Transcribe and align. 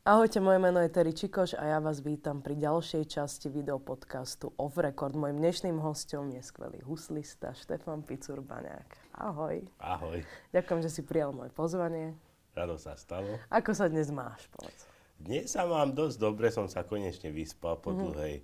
Ahojte, 0.00 0.40
moje 0.40 0.56
meno 0.56 0.80
je 0.80 0.88
Terry 0.88 1.12
Čikoš 1.12 1.60
a 1.60 1.76
ja 1.76 1.76
vás 1.76 2.00
vítam 2.00 2.40
pri 2.40 2.56
ďalšej 2.56 3.04
časti 3.04 3.52
videopodcastu 3.52 4.48
Off 4.56 4.80
Record. 4.80 5.12
Mojím 5.12 5.44
dnešným 5.44 5.76
hostom 5.76 6.32
je 6.32 6.40
skvelý 6.40 6.80
huslista 6.88 7.52
Štefan 7.52 8.00
Picurbaňák. 8.08 8.88
Ahoj. 9.20 9.60
Ahoj. 9.76 10.24
Ďakujem, 10.56 10.80
že 10.80 10.88
si 10.88 11.04
prijal 11.04 11.36
moje 11.36 11.52
pozvanie. 11.52 12.16
Rado 12.56 12.80
sa 12.80 12.96
stalo. 12.96 13.28
Ako 13.52 13.76
sa 13.76 13.92
dnes 13.92 14.08
máš, 14.08 14.48
povedz? 14.56 14.88
Dnes 15.20 15.52
sa 15.52 15.68
mám 15.68 15.92
dosť 15.92 16.16
dobre, 16.16 16.48
som 16.48 16.64
sa 16.64 16.80
konečne 16.80 17.28
vyspal 17.28 17.76
po 17.76 17.92
mm-hmm. 17.92 18.04
dlhej 18.08 18.36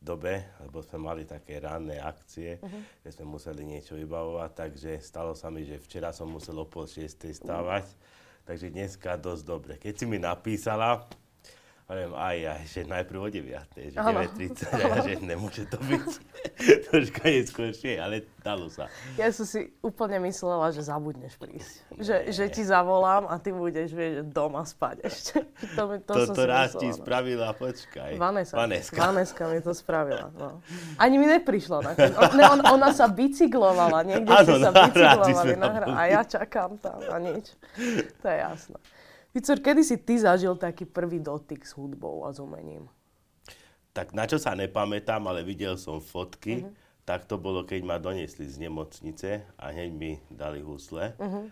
dobe, 0.00 0.48
lebo 0.64 0.80
sme 0.80 1.12
mali 1.12 1.28
také 1.28 1.60
ranné 1.60 2.00
akcie, 2.00 2.56
uh-huh. 2.56 3.04
kde 3.04 3.10
sme 3.12 3.36
museli 3.36 3.68
niečo 3.68 4.00
vybavovať, 4.00 4.50
takže 4.56 4.96
stalo 5.04 5.36
sa 5.36 5.52
mi, 5.52 5.68
že 5.68 5.76
včera 5.76 6.08
som 6.16 6.32
musel 6.32 6.56
o 6.56 6.64
pol 6.64 6.88
šiestej 6.88 7.36
stávať. 7.36 7.84
Uh-huh 7.84 8.20
Takže 8.42 8.74
dneska 8.74 9.14
dosť 9.14 9.42
dobre. 9.46 9.74
Keď 9.78 9.94
si 9.94 10.04
mi 10.04 10.18
napísala, 10.18 11.06
Hovorím, 11.90 12.14
aj, 12.14 12.36
aj, 12.46 12.62
že 12.70 12.80
najprv 12.86 13.18
o 13.18 13.28
9, 13.28 13.42
že 13.74 13.98
9.30, 13.98 14.64
ja, 14.70 14.96
že 15.02 15.14
nemôže 15.18 15.66
to 15.66 15.76
byť 15.82 16.06
troška 16.88 17.22
neskôršie, 17.26 17.98
ale 17.98 18.22
dalo 18.38 18.70
sa. 18.70 18.86
Ja 19.18 19.28
som 19.34 19.42
si 19.42 19.74
úplne 19.82 20.22
myslela, 20.22 20.70
že 20.70 20.86
zabudneš 20.86 21.34
prísť. 21.42 21.82
Že, 21.98 22.16
že 22.30 22.44
ti 22.54 22.62
zavolám 22.62 23.26
a 23.26 23.34
ty 23.42 23.50
budeš 23.50 23.98
vieš, 23.98 24.22
doma 24.30 24.62
spať 24.62 24.96
ešte. 25.02 25.42
To, 25.72 25.88
mi, 25.88 25.96
to 26.04 26.12
Toto 26.12 26.44
raz 26.44 26.76
ti 26.76 26.90
no. 26.90 26.94
spravila, 26.94 27.56
počkaj. 27.56 28.18
Vaneska. 28.20 28.54
Vaneska. 28.54 28.98
Vaneska 28.98 29.42
mi 29.48 29.58
to 29.64 29.72
spravila. 29.82 30.28
No. 30.36 30.62
Ani 31.00 31.16
mi 31.18 31.26
neprišla 31.26 31.78
na 31.82 31.90
ne, 32.36 32.44
on, 32.46 32.60
Ona 32.78 32.92
sa 32.92 33.08
bicyklovala, 33.08 34.04
niekde 34.04 34.30
ano, 34.30 34.46
si 34.46 34.52
sa 34.60 34.70
bicyklovali 34.70 35.54
na 35.58 35.68
hra. 35.70 35.86
A 35.92 36.00
ja 36.08 36.22
čakám 36.22 36.76
tam 36.78 37.00
a 37.10 37.16
nič. 37.18 37.56
To 38.20 38.26
je 38.28 38.36
jasné. 38.38 38.78
Vicor, 39.32 39.64
kedy 39.64 39.80
si 39.80 39.96
ty 39.96 40.20
zažil 40.20 40.52
taký 40.60 40.84
prvý 40.84 41.16
dotyk 41.16 41.64
s 41.64 41.72
hudbou 41.72 42.28
a 42.28 42.36
s 42.36 42.38
umením? 42.40 42.84
Tak 43.96 44.12
na 44.12 44.28
čo 44.28 44.36
sa 44.36 44.52
nepamätám, 44.52 45.24
ale 45.24 45.40
videl 45.40 45.80
som 45.80 46.04
fotky. 46.04 46.64
Uh-huh. 46.64 46.72
Tak 47.08 47.24
to 47.24 47.40
bolo, 47.40 47.64
keď 47.64 47.80
ma 47.82 47.96
doniesli 47.96 48.44
z 48.44 48.60
nemocnice 48.60 49.48
a 49.56 49.72
hneď 49.72 49.90
mi 49.90 50.12
dali 50.28 50.60
husle. 50.60 51.16
Uh-huh. 51.16 51.48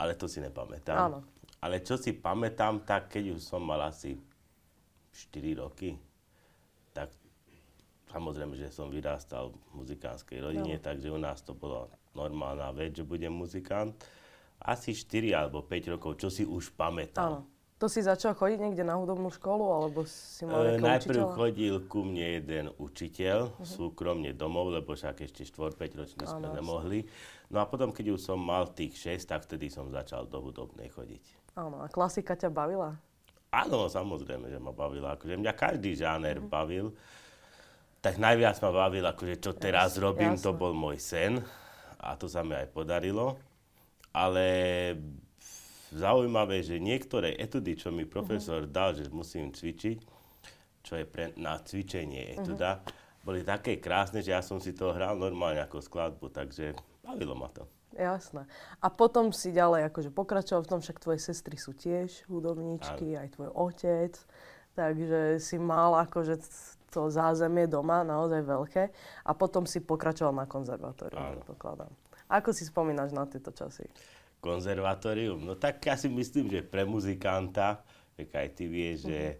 Ale 0.00 0.16
to 0.16 0.28
si 0.28 0.40
nepamätám. 0.40 0.96
Áno. 0.96 1.18
Ale 1.60 1.84
čo 1.84 2.00
si 2.00 2.16
pamätám, 2.16 2.84
tak 2.84 3.12
keď 3.12 3.36
už 3.36 3.40
som 3.40 3.64
mal 3.64 3.80
asi 3.84 4.16
4 5.12 5.60
roky, 5.60 5.96
tak 6.92 7.12
samozrejme, 8.12 8.56
že 8.56 8.72
som 8.72 8.92
vyrástal 8.92 9.52
v 9.52 9.84
muzikánskej 9.84 10.40
rodine, 10.40 10.76
no. 10.76 10.84
takže 10.84 11.08
u 11.08 11.20
nás 11.20 11.40
to 11.40 11.56
bolo 11.56 11.88
normálna 12.12 12.68
vec, 12.72 12.96
že 12.96 13.04
budem 13.04 13.32
muzikant 13.32 13.96
asi 14.64 14.96
4 14.96 15.36
alebo 15.36 15.60
5 15.60 15.92
rokov, 15.94 16.16
čo 16.16 16.32
si 16.32 16.48
už 16.48 16.72
pamätám. 16.72 17.44
Áno. 17.44 17.54
To 17.82 17.90
si 17.90 18.00
začal 18.00 18.32
chodiť 18.32 18.64
niekde 18.64 18.86
na 18.86 18.96
hudobnú 18.96 19.28
školu, 19.28 19.66
alebo 19.66 20.08
si 20.08 20.46
mal 20.48 20.62
e, 20.62 20.80
Najprv 20.80 21.20
učiteľa? 21.20 21.36
chodil 21.36 21.74
ku 21.84 22.00
mne 22.06 22.26
jeden 22.40 22.66
učiteľ, 22.80 23.38
uh-huh. 23.50 23.66
súkromne 23.66 24.32
domov, 24.32 24.72
lebo 24.72 24.96
však 24.96 25.26
ešte 25.26 25.44
4-5 25.44 26.00
ročne 26.00 26.24
sme 26.24 26.48
nemohli. 26.54 27.04
No 27.52 27.60
a 27.60 27.68
potom, 27.68 27.92
keď 27.92 28.16
už 28.16 28.24
som 28.24 28.40
mal 28.40 28.72
tých 28.72 28.96
6, 28.96 29.28
tak 29.28 29.44
vtedy 29.44 29.68
som 29.68 29.92
začal 29.92 30.24
do 30.24 30.40
hudobnej 30.40 30.88
chodiť. 30.88 31.52
Áno, 31.60 31.84
a 31.84 31.90
klasika 31.90 32.38
ťa 32.38 32.48
bavila? 32.48 32.96
Áno, 33.52 33.90
samozrejme, 33.90 34.48
že 34.48 34.56
ma 34.62 34.72
bavila. 34.72 35.18
Akože 35.18 35.34
mňa 35.34 35.52
každý 35.52 35.98
žáner 35.98 36.40
uh-huh. 36.40 36.48
bavil. 36.48 36.86
Tak 38.00 38.22
najviac 38.22 38.64
ma 38.64 38.70
bavil, 38.70 39.04
akože 39.04 39.34
čo 39.42 39.50
teraz 39.50 39.98
yes, 39.98 40.00
robím, 40.00 40.38
jasne. 40.38 40.46
to 40.46 40.50
bol 40.54 40.72
môj 40.72 40.96
sen. 41.02 41.42
A 41.98 42.14
to 42.16 42.30
sa 42.30 42.46
mi 42.46 42.54
aj 42.54 42.70
podarilo 42.70 43.34
ale 44.14 44.46
zaujímavé, 45.90 46.62
že 46.62 46.78
niektoré 46.78 47.34
etudy, 47.34 47.74
čo 47.74 47.90
mi 47.90 48.06
profesor 48.06 48.64
uh-huh. 48.64 48.72
dal, 48.72 48.94
že 48.94 49.10
musím 49.10 49.50
cvičiť, 49.50 49.98
čo 50.86 50.92
je 51.02 51.04
pre, 51.04 51.34
na 51.34 51.58
cvičenie 51.58 52.38
etuda, 52.38 52.78
uh-huh. 52.78 53.26
boli 53.26 53.42
také 53.42 53.82
krásne, 53.82 54.22
že 54.22 54.30
ja 54.30 54.42
som 54.42 54.62
si 54.62 54.70
to 54.70 54.94
hral 54.94 55.18
normálne 55.18 55.58
ako 55.62 55.82
skladbu, 55.82 56.30
takže 56.30 56.78
bavilo 57.02 57.34
ma 57.34 57.50
to. 57.50 57.66
Jasné. 57.94 58.42
A 58.82 58.90
potom 58.90 59.30
si 59.30 59.54
ďalej 59.54 59.86
akože 59.86 60.10
pokračoval 60.10 60.66
v 60.66 60.70
tom, 60.70 60.80
však 60.82 60.98
tvoje 60.98 61.22
sestry 61.22 61.54
sú 61.54 61.78
tiež 61.78 62.26
hudobníčky, 62.26 63.14
aj 63.14 63.38
tvoj 63.38 63.54
otec, 63.54 64.18
takže 64.74 65.38
si 65.38 65.56
mal 65.62 65.94
akože 66.02 66.42
to 66.90 67.10
zázemie 67.10 67.70
doma 67.70 68.02
naozaj 68.02 68.42
veľké 68.42 68.84
a 69.26 69.30
potom 69.34 69.62
si 69.66 69.78
pokračoval 69.78 70.34
na 70.34 70.46
konzervatóriu, 70.46 71.18
predpokladám. 71.38 71.90
Ako 72.34 72.50
si 72.50 72.66
spomínaš 72.66 73.14
na 73.14 73.30
tieto 73.30 73.54
časy? 73.54 73.86
Konzervatórium? 74.42 75.38
No 75.46 75.54
tak 75.54 75.78
ja 75.86 75.94
si 75.94 76.10
myslím, 76.10 76.50
že 76.50 76.66
pre 76.66 76.82
muzikanta, 76.82 77.86
tak 78.18 78.34
aj 78.34 78.48
ty 78.58 78.66
vieš, 78.66 79.06
mm-hmm. 79.06 79.10
že 79.14 79.20
mhm. 79.22 79.38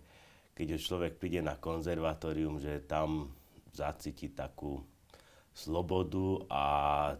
keď 0.54 0.66
už 0.78 0.82
človek 0.86 1.12
príde 1.18 1.40
na 1.42 1.58
konzervatórium, 1.58 2.62
že 2.62 2.86
tam 2.86 3.34
zacíti 3.74 4.30
takú 4.30 4.78
slobodu 5.54 6.46
a 6.50 6.64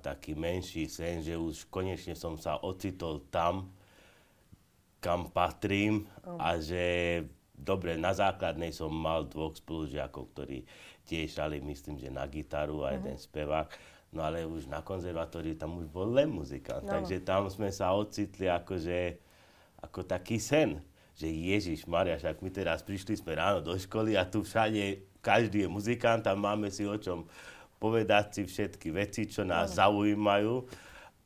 taký 0.03 0.35
menší 0.35 0.91
sen, 0.91 1.23
že 1.23 1.39
už 1.39 1.71
konečne 1.71 2.19
som 2.19 2.35
sa 2.35 2.59
ocitol 2.63 3.27
tam, 3.31 3.71
kam 4.99 5.31
patrím 5.31 6.07
oh. 6.27 6.39
a 6.39 6.59
že 6.59 6.83
dobre, 7.55 7.95
na 7.95 8.11
základnej 8.11 8.75
som 8.75 8.91
mal 8.91 9.31
dvoch 9.31 9.55
spolužiakov, 9.55 10.35
ktorí 10.35 10.67
tiež 11.07 11.39
hrali, 11.39 11.63
myslím, 11.63 12.03
že 12.03 12.11
na 12.11 12.27
gitaru 12.27 12.83
a 12.83 12.91
mm-hmm. 12.91 13.07
jeden 13.07 13.17
spevák 13.19 13.69
No 14.15 14.23
ale 14.23 14.47
už 14.47 14.71
na 14.71 14.81
konzervatóriu 14.81 15.59
tam 15.59 15.83
už 15.83 15.91
bol 15.91 16.15
len 16.15 16.31
muzikant, 16.31 16.87
no. 16.87 16.95
takže 16.95 17.19
tam 17.27 17.51
sme 17.51 17.75
sa 17.75 17.91
ocitli 17.91 18.47
akože, 18.47 19.19
ako 19.83 20.07
taký 20.07 20.39
sen, 20.39 20.79
že 21.19 21.27
Ježiš 21.27 21.91
Maria, 21.91 22.19
však 22.19 22.39
my 22.39 22.51
teraz 22.51 22.83
prišli 22.87 23.19
sme 23.19 23.35
ráno 23.35 23.59
do 23.59 23.75
školy 23.75 24.15
a 24.15 24.23
tu 24.27 24.47
všade 24.47 25.03
každý 25.19 25.67
je 25.67 25.69
muzikant 25.71 26.23
a 26.27 26.39
máme 26.39 26.71
si 26.71 26.87
o 26.87 26.95
čom 26.95 27.27
povedať 27.83 28.25
si 28.39 28.43
všetky 28.47 28.95
veci, 28.95 29.27
čo 29.27 29.43
nás 29.43 29.75
no. 29.75 29.77
zaujímajú 29.83 30.55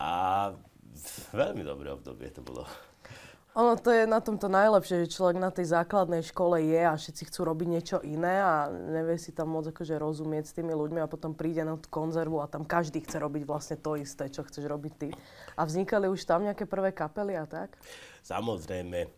a 0.00 0.12
veľmi 1.34 1.62
dobré 1.66 1.93
obdobie 1.93 2.32
to 2.32 2.41
bolo. 2.41 2.65
Ono 3.57 3.75
to 3.81 3.91
je 3.91 4.05
na 4.05 4.21
tomto 4.21 4.47
najlepšie, 4.47 5.09
že 5.09 5.15
človek 5.19 5.41
na 5.41 5.49
tej 5.49 5.73
základnej 5.73 6.21
škole 6.21 6.61
je 6.63 6.83
a 6.85 6.95
všetci 6.95 7.33
chcú 7.33 7.41
robiť 7.49 7.69
niečo 7.69 7.99
iné 8.05 8.39
a 8.39 8.69
nevie 8.69 9.17
si 9.17 9.33
tam 9.33 9.51
môcť 9.51 9.73
akože 9.73 9.97
rozumieť 9.99 10.45
s 10.53 10.57
tými 10.57 10.77
ľuďmi 10.77 11.01
a 11.01 11.11
potom 11.11 11.35
príde 11.35 11.65
na 11.65 11.75
tú 11.75 11.89
konzervu 11.91 12.39
a 12.39 12.47
tam 12.47 12.63
každý 12.63 13.03
chce 13.03 13.19
robiť 13.19 13.43
vlastne 13.49 13.81
to 13.81 13.99
isté, 13.99 14.29
čo 14.31 14.47
chceš 14.47 14.69
robiť 14.69 14.93
ty. 15.01 15.09
A 15.59 15.65
vznikali 15.65 16.07
už 16.07 16.23
tam 16.29 16.45
nejaké 16.47 16.69
prvé 16.69 16.95
kapely 16.95 17.35
a 17.35 17.49
tak? 17.49 17.75
Samozrejme, 18.23 19.11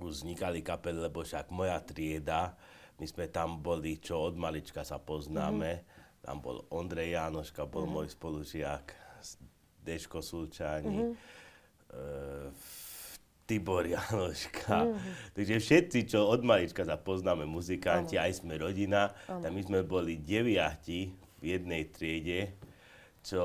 už 0.00 0.22
vznikali 0.22 0.62
kapely, 0.62 1.10
lebo 1.10 1.26
však 1.26 1.50
moja 1.50 1.76
trieda, 1.82 2.54
my 2.98 3.06
sme 3.06 3.30
tam 3.30 3.62
boli, 3.62 3.98
čo 4.02 4.32
od 4.32 4.34
malička 4.34 4.82
sa 4.82 4.98
poznáme. 4.98 5.70
Mm-hmm. 5.70 6.22
Tam 6.22 6.42
bol 6.42 6.66
Ondrej 6.74 7.14
Jánoška, 7.14 7.62
bol 7.66 7.86
mm-hmm. 7.86 7.94
môj 7.94 8.06
spolužiak, 8.10 8.86
Deško 9.86 10.18
Sulčáni. 10.18 11.14
Mm-hmm. 11.14 11.14
E, 11.94 12.87
Tibor 13.48 13.88
Janoška. 13.88 14.84
Mm-hmm. 14.84 15.32
Takže 15.32 15.56
všetci, 15.56 15.98
čo 16.12 16.28
od 16.28 16.44
malička 16.44 16.84
sa 16.84 17.00
poznáme, 17.00 17.48
muzikanti, 17.48 18.20
aj 18.20 18.44
sme 18.44 18.60
rodina, 18.60 19.16
ano. 19.24 19.40
tak 19.40 19.50
my 19.56 19.62
sme 19.64 19.80
boli 19.88 20.20
deviati 20.20 21.16
v 21.40 21.44
jednej 21.56 21.88
triede, 21.88 22.52
čo 23.24 23.40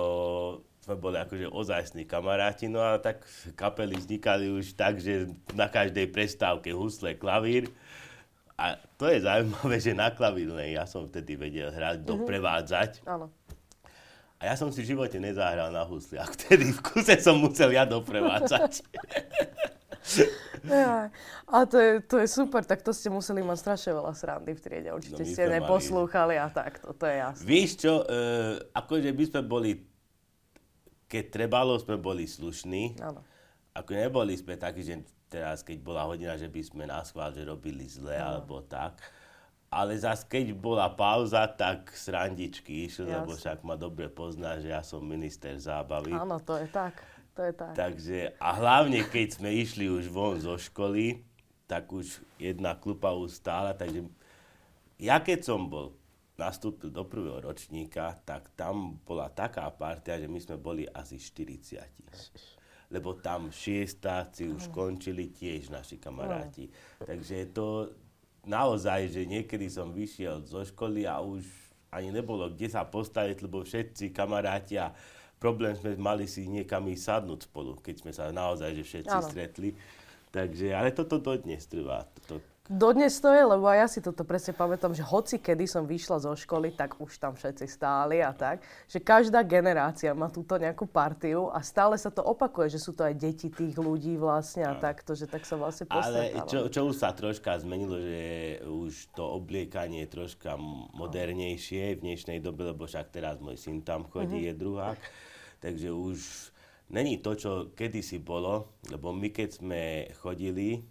sme 0.83 0.99
boli 0.99 1.15
akože 1.23 1.47
ozajstní 1.47 2.03
kamaráti, 2.03 2.67
no 2.67 2.83
a 2.83 2.99
tak 2.99 3.23
kapely 3.55 3.95
vznikali 3.95 4.51
už 4.51 4.75
tak, 4.75 4.99
že 4.99 5.31
na 5.55 5.71
každej 5.71 6.11
prestávke 6.11 6.75
husle, 6.75 7.15
klavír. 7.15 7.71
A 8.59 8.75
to 8.99 9.07
je 9.07 9.23
zaujímavé, 9.23 9.79
že 9.79 9.95
na 9.95 10.11
klavír 10.11 10.51
ja 10.67 10.83
som 10.83 11.07
vtedy 11.07 11.39
vedel 11.39 11.71
hrať, 11.71 12.03
mm-hmm. 12.03 12.11
doprevádzať. 12.11 12.91
Áno. 13.07 13.31
A 14.43 14.51
ja 14.51 14.59
som 14.59 14.67
si 14.75 14.83
v 14.83 14.91
živote 14.91 15.15
nezahral 15.23 15.71
na 15.71 15.87
husli, 15.87 16.19
a 16.19 16.27
vtedy 16.27 16.75
v 16.75 16.79
kuse 16.83 17.15
som 17.23 17.39
musel 17.39 17.71
ja 17.71 17.87
doprevádzať. 17.87 18.83
Ja. 20.63 21.11
A 21.47 21.67
to 21.67 21.75
je, 21.75 22.00
to 22.00 22.23
je 22.23 22.27
super, 22.27 22.63
tak 22.63 22.79
to 22.79 22.95
ste 22.95 23.11
museli 23.11 23.44
mať 23.44 23.57
strašne 23.59 23.91
veľa 24.00 24.13
srandy 24.15 24.55
v 24.55 24.61
triede. 24.63 24.89
Určite 24.95 25.23
no, 25.23 25.27
ste 25.27 25.44
neposlúchali 25.51 26.39
a 26.39 26.47
tak, 26.47 26.79
to, 26.79 26.95
to 26.95 27.03
je 27.03 27.15
jasné. 27.19 27.44
Víš 27.44 27.69
čo, 27.83 28.07
e, 28.07 28.63
akože 28.71 29.11
by 29.11 29.23
sme 29.27 29.41
boli, 29.44 29.71
keď 31.11 31.23
trebalo, 31.27 31.75
sme 31.75 32.00
boli 32.00 32.23
slušní. 32.23 32.95
Áno. 33.03 33.19
Ako 33.75 33.91
neboli 33.91 34.39
sme 34.39 34.55
takí, 34.55 34.88
že 34.88 35.03
teraz, 35.27 35.65
keď 35.65 35.83
bola 35.83 36.07
hodina, 36.07 36.39
že 36.39 36.47
by 36.47 36.61
sme 36.63 36.83
na 36.88 37.03
schvál, 37.03 37.35
že 37.35 37.44
robili 37.44 37.83
zle 37.83 38.15
ano. 38.15 38.39
alebo 38.39 38.63
tak. 38.63 39.03
Ale 39.73 39.97
zase, 39.97 40.29
keď 40.29 40.53
bola 40.53 40.85
pauza, 40.94 41.49
tak 41.49 41.89
srandičky 41.97 42.85
išli, 42.85 43.09
lebo 43.09 43.33
však 43.33 43.65
ma 43.65 43.73
dobre 43.73 44.06
pozná, 44.06 44.61
že 44.61 44.69
ja 44.69 44.85
som 44.85 45.01
minister 45.01 45.57
zábavy. 45.57 46.13
Áno, 46.13 46.38
to 46.38 46.61
je 46.61 46.69
tak. 46.69 47.01
To 47.33 47.41
je 47.41 47.53
tak. 47.53 47.74
Takže, 47.74 48.38
a 48.38 48.50
hlavne 48.53 49.01
keď 49.09 49.41
sme 49.41 49.50
išli 49.50 49.89
už 49.89 50.06
von 50.09 50.38
zo 50.38 50.53
školy, 50.53 51.25
tak 51.65 51.89
už 51.89 52.21
jedna 52.38 52.77
klupa 52.77 53.09
už 53.15 53.41
stála, 53.41 53.74
takže 53.74 54.06
ja 55.01 55.18
keď 55.18 55.39
som 55.41 55.65
bol, 55.65 55.97
nastúpil 56.38 56.94
do 56.94 57.06
prvého 57.06 57.41
ročníka, 57.41 58.18
tak 58.25 58.53
tam 58.53 59.01
bola 59.06 59.30
taká 59.30 59.69
partia, 59.74 60.21
že 60.21 60.30
my 60.30 60.39
sme 60.41 60.57
boli 60.62 60.85
asi 60.89 61.18
40. 61.18 61.81
lebo 62.94 63.18
tam 63.18 63.50
šiestáci 63.50 64.53
už 64.53 64.69
končili 64.69 65.33
tiež 65.33 65.74
naši 65.74 65.97
kamaráti. 65.97 66.69
Takže 67.01 67.50
to 67.50 67.89
naozaj, 68.45 69.09
že 69.09 69.25
niekedy 69.25 69.65
som 69.65 69.89
vyšiel 69.89 70.45
zo 70.45 70.62
školy 70.62 71.09
a 71.09 71.18
už 71.18 71.41
ani 71.94 72.09
nebolo 72.09 72.50
kde 72.50 72.69
sa 72.69 72.85
postaviť, 72.85 73.38
lebo 73.45 73.62
všetci 73.62 74.13
kamaráti 74.13 74.77
a 74.81 74.94
problém 75.44 75.75
sme 75.75 76.00
mali 76.00 76.24
si 76.24 76.48
niekam 76.48 76.88
sadnúť 76.88 77.51
spolu, 77.51 77.75
keď 77.84 77.95
sme 78.00 78.12
sa 78.16 78.31
naozaj 78.31 78.72
že 78.80 78.84
všetci 78.88 79.18
ano. 79.19 79.28
stretli. 79.28 79.75
Takže, 80.31 80.72
ale 80.72 80.95
toto 80.95 81.19
dodnes 81.19 81.68
trvá. 81.68 82.07
Toto, 82.10 82.40
Dodnes 82.63 83.19
to 83.19 83.28
je, 83.28 83.44
lebo 83.44 83.68
aj 83.68 83.75
ja 83.75 83.88
si 83.92 84.00
toto 84.00 84.24
presne 84.24 84.56
pamätám, 84.56 84.95
že 84.95 85.04
hoci 85.04 85.36
kedy 85.36 85.68
som 85.68 85.84
vyšla 85.84 86.24
zo 86.24 86.31
školy, 86.31 86.72
tak 86.72 86.95
už 86.95 87.19
tam 87.19 87.36
všetci 87.36 87.68
stáli 87.68 88.24
a 88.24 88.31
tak. 88.31 88.63
Že 88.88 89.04
každá 89.04 89.44
generácia 89.44 90.16
má 90.16 90.31
túto 90.31 90.56
nejakú 90.56 90.88
partiu 90.88 91.51
a 91.51 91.60
stále 91.60 92.00
sa 92.00 92.07
to 92.07 92.24
opakuje, 92.24 92.72
že 92.72 92.80
sú 92.80 92.95
to 92.95 93.04
aj 93.04 93.19
deti 93.19 93.51
tých 93.51 93.75
ľudí 93.75 94.16
vlastne 94.16 94.63
a 94.63 94.80
takto, 94.80 95.12
že 95.12 95.28
tak 95.28 95.44
sa 95.44 95.60
vlastne 95.60 95.92
postretávam. 95.92 96.40
Ale 96.40 96.48
čo, 96.48 96.72
čo 96.72 96.88
už 96.88 96.95
sa 96.95 97.12
troška 97.12 97.60
zmenilo, 97.60 98.00
že 98.00 98.24
už 98.63 99.12
to 99.12 99.28
obliekanie 99.28 100.07
je 100.07 100.24
troška 100.24 100.56
modernejšie 100.95 102.00
v 102.00 102.16
dnešnej 102.16 102.40
dobe, 102.40 102.72
lebo 102.72 102.88
však 102.88 103.12
teraz 103.12 103.44
môj 103.44 103.60
syn 103.60 103.84
tam 103.84 104.07
chodí, 104.07 104.40
mm-hmm. 104.40 104.56
je 104.56 104.62
druhák. 104.63 105.00
Takže 105.63 105.95
už 105.95 106.19
není 106.92 107.24
to, 107.24 107.39
čo 107.39 107.51
kedysi 107.71 108.19
bolo, 108.19 108.75
lebo 108.92 109.15
my 109.15 109.31
keď 109.31 109.50
sme 109.63 109.81
chodili, 110.19 110.83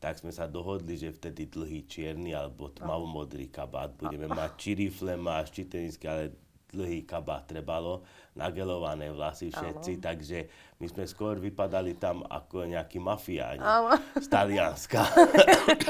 tak 0.00 0.16
sme 0.16 0.32
sa 0.32 0.48
dohodli, 0.48 0.96
že 0.96 1.12
vtedy 1.12 1.52
dlhý 1.52 1.84
čierny 1.84 2.32
alebo 2.32 2.72
tmavomodrý 2.72 3.52
kabát 3.52 3.92
budeme 3.96 4.32
mať. 4.32 4.50
Či 4.56 4.70
rifle 4.80 5.20
máš, 5.20 5.52
či 5.52 5.68
tenisky, 5.68 6.08
ale 6.08 6.32
dlhý 6.72 7.04
kabát 7.04 7.44
trebalo, 7.48 8.04
nagelované 8.36 9.08
vlasy 9.12 9.48
všetci, 9.52 9.92
ano. 9.96 10.04
takže 10.04 10.38
my 10.82 10.86
sme 10.90 11.04
skôr 11.08 11.40
vypadali 11.40 11.96
tam 11.96 12.26
ako 12.26 12.68
nejakí 12.68 13.00
mafiáni 13.00 13.62
ano. 13.62 13.96
z 14.16 14.26
Talianska. 14.28 15.04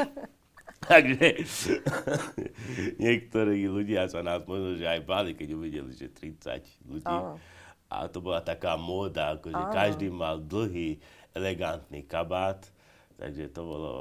takže 0.90 1.42
niektorí 3.04 3.66
ľudia 3.66 4.06
sa 4.06 4.22
nás 4.22 4.46
možno 4.46 4.78
že 4.78 4.86
aj 4.86 5.00
báli, 5.02 5.34
keď 5.34 5.48
uvideli, 5.54 5.90
že 5.90 6.12
30 6.12 6.86
ľudí. 6.86 7.08
Ano. 7.10 7.40
A 7.86 8.10
to 8.10 8.18
bola 8.18 8.42
taká 8.42 8.74
móda, 8.74 9.38
akože 9.38 9.62
každý 9.70 10.10
mal 10.10 10.42
dlhý, 10.42 10.98
elegantný 11.36 12.02
kabát 12.02 12.66
Takže 13.16 13.48
to 13.48 13.62
bolo 13.64 13.92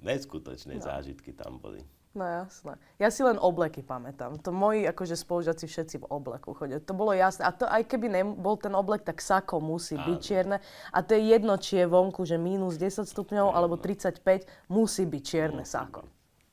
neskutočné 0.00 0.80
no. 0.80 0.84
zážitky 0.84 1.36
tam 1.36 1.60
boli. 1.60 1.84
No 2.10 2.26
jasné. 2.26 2.74
Ja 2.98 3.06
si 3.06 3.22
len 3.22 3.38
obleky 3.38 3.86
pamätám. 3.86 4.34
To 4.42 4.50
moji 4.50 4.82
akože 4.82 5.14
spolužiaci 5.14 5.70
všetci 5.70 5.96
v 6.02 6.06
obleku 6.10 6.50
chodia. 6.58 6.82
To 6.82 6.90
bolo 6.90 7.14
jasné. 7.14 7.46
A 7.46 7.54
to 7.54 7.70
aj 7.70 7.86
keby 7.86 8.10
nebol 8.10 8.58
ten 8.58 8.74
oblek, 8.74 9.06
tak 9.06 9.22
sako 9.22 9.62
musí 9.62 9.94
Áno. 9.94 10.10
byť 10.10 10.18
čierne. 10.18 10.58
A 10.90 10.98
to 11.06 11.14
je 11.14 11.22
jedno, 11.30 11.54
či 11.54 11.78
je 11.78 11.86
vonku, 11.86 12.26
že 12.26 12.34
minus 12.34 12.82
10 12.82 13.06
stupňov 13.06 13.54
alebo 13.54 13.78
35, 13.78 14.26
musí 14.66 15.06
byť 15.06 15.22
čierne 15.22 15.62
musí 15.62 15.70
sako. 15.70 16.02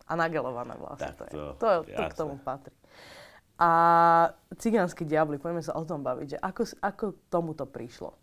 A 0.06 0.14
nagelované 0.14 0.78
vlastne. 0.78 1.10
Tak 1.10 1.18
to, 1.18 1.24
je. 1.26 1.32
to, 1.34 1.44
to, 1.58 1.70
to 1.90 2.02
k 2.06 2.14
tomu 2.14 2.36
patrí. 2.38 2.76
A 3.58 3.70
cigánsky 4.54 5.02
diabli, 5.02 5.42
poďme 5.42 5.66
sa 5.66 5.74
o 5.74 5.82
tom 5.82 6.06
baviť, 6.06 6.38
že 6.38 6.38
ako, 6.38 6.62
ako 6.78 7.06
tomuto 7.34 7.66
prišlo? 7.66 8.14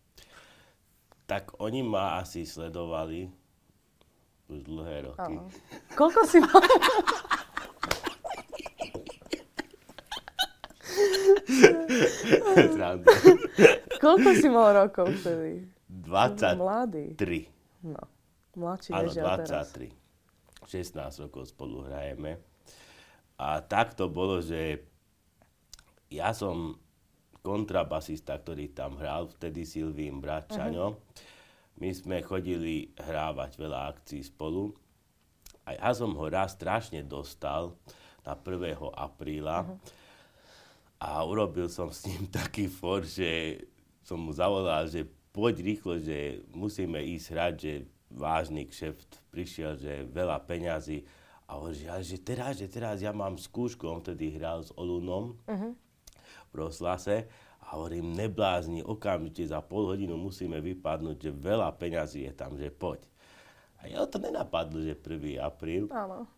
Tak 1.26 1.58
oni 1.58 1.82
ma 1.82 2.22
asi 2.22 2.46
sledovali 2.46 3.26
už 4.46 4.62
dlhé 4.62 5.10
roky. 5.10 5.34
Áno. 5.34 5.50
Koľko 5.98 6.20
si 6.28 6.38
mal? 6.38 6.62
Koľko 13.98 14.30
si 14.38 14.48
mal 14.52 14.86
rokov 14.86 15.10
vtedy? 15.18 15.66
23. 15.90 16.60
Mladý. 16.60 17.04
No, 17.82 18.02
mladší 18.54 18.90
Áno, 18.94 19.10
23. 19.10 19.90
Teraz. 19.90 19.94
16 20.64 21.24
rokov 21.28 21.50
spolu 21.50 21.84
hrajeme. 21.88 22.40
A 23.36 23.60
tak 23.60 23.98
to 23.98 24.06
bolo, 24.08 24.40
že 24.40 24.93
ja 26.14 26.30
som 26.30 26.78
kontrabasista, 27.44 28.40
ktorý 28.40 28.72
tam 28.72 28.96
hral, 28.96 29.28
vtedy 29.28 29.66
Silvín 29.68 30.22
Bračaňo. 30.22 30.88
Uh-huh 30.94 31.32
my 31.78 31.90
sme 31.90 32.22
chodili 32.22 32.94
hrávať 32.94 33.58
veľa 33.58 33.80
akcií 33.94 34.22
spolu. 34.22 34.70
A 35.64 35.74
ja 35.74 35.90
som 35.96 36.12
ho 36.14 36.26
raz 36.28 36.54
strašne 36.54 37.02
dostal 37.02 37.74
na 38.22 38.36
1. 38.36 38.78
apríla 38.94 39.64
uh-huh. 39.64 39.76
a 41.00 41.24
urobil 41.24 41.66
som 41.72 41.88
s 41.90 42.04
ním 42.06 42.28
taký 42.28 42.68
for, 42.68 43.02
že 43.02 43.64
som 44.04 44.20
mu 44.20 44.30
zavolal, 44.30 44.86
že 44.86 45.08
poď 45.32 45.64
rýchlo, 45.64 45.98
že 45.98 46.44
musíme 46.52 47.00
ísť 47.00 47.26
hrať, 47.32 47.54
že 47.56 47.74
vážny 48.12 48.68
kšeft 48.68 49.24
prišiel, 49.32 49.80
že 49.80 50.06
veľa 50.06 50.44
peňazí. 50.46 51.02
A 51.48 51.60
hovorí, 51.60 51.76
že, 51.76 51.88
že 52.04 52.18
teraz, 52.20 52.60
že 52.60 52.68
teraz 52.70 53.04
ja 53.04 53.12
mám 53.12 53.36
skúšku, 53.36 53.84
on 53.84 54.00
vtedy 54.00 54.36
hral 54.36 54.64
s 54.64 54.70
Olunom 54.78 55.36
uh-huh. 55.48 55.72
V 56.54 56.62
Roslase 56.62 57.26
a 57.58 57.74
hovorím, 57.74 58.14
neblázni, 58.14 58.86
okamžite 58.86 59.50
za 59.50 59.58
pol 59.58 59.90
hodinu 59.90 60.14
musíme 60.14 60.62
vypadnúť, 60.62 61.16
že 61.18 61.30
veľa 61.34 61.74
peňazí 61.74 62.30
je 62.30 62.32
tam, 62.32 62.54
že 62.54 62.70
poď. 62.70 63.02
A 63.82 63.90
ja 63.90 64.06
to 64.06 64.22
nenapadlo, 64.22 64.80
že 64.80 64.94
1. 64.94 65.42
apríl. 65.42 65.90
Áno. 65.90 66.30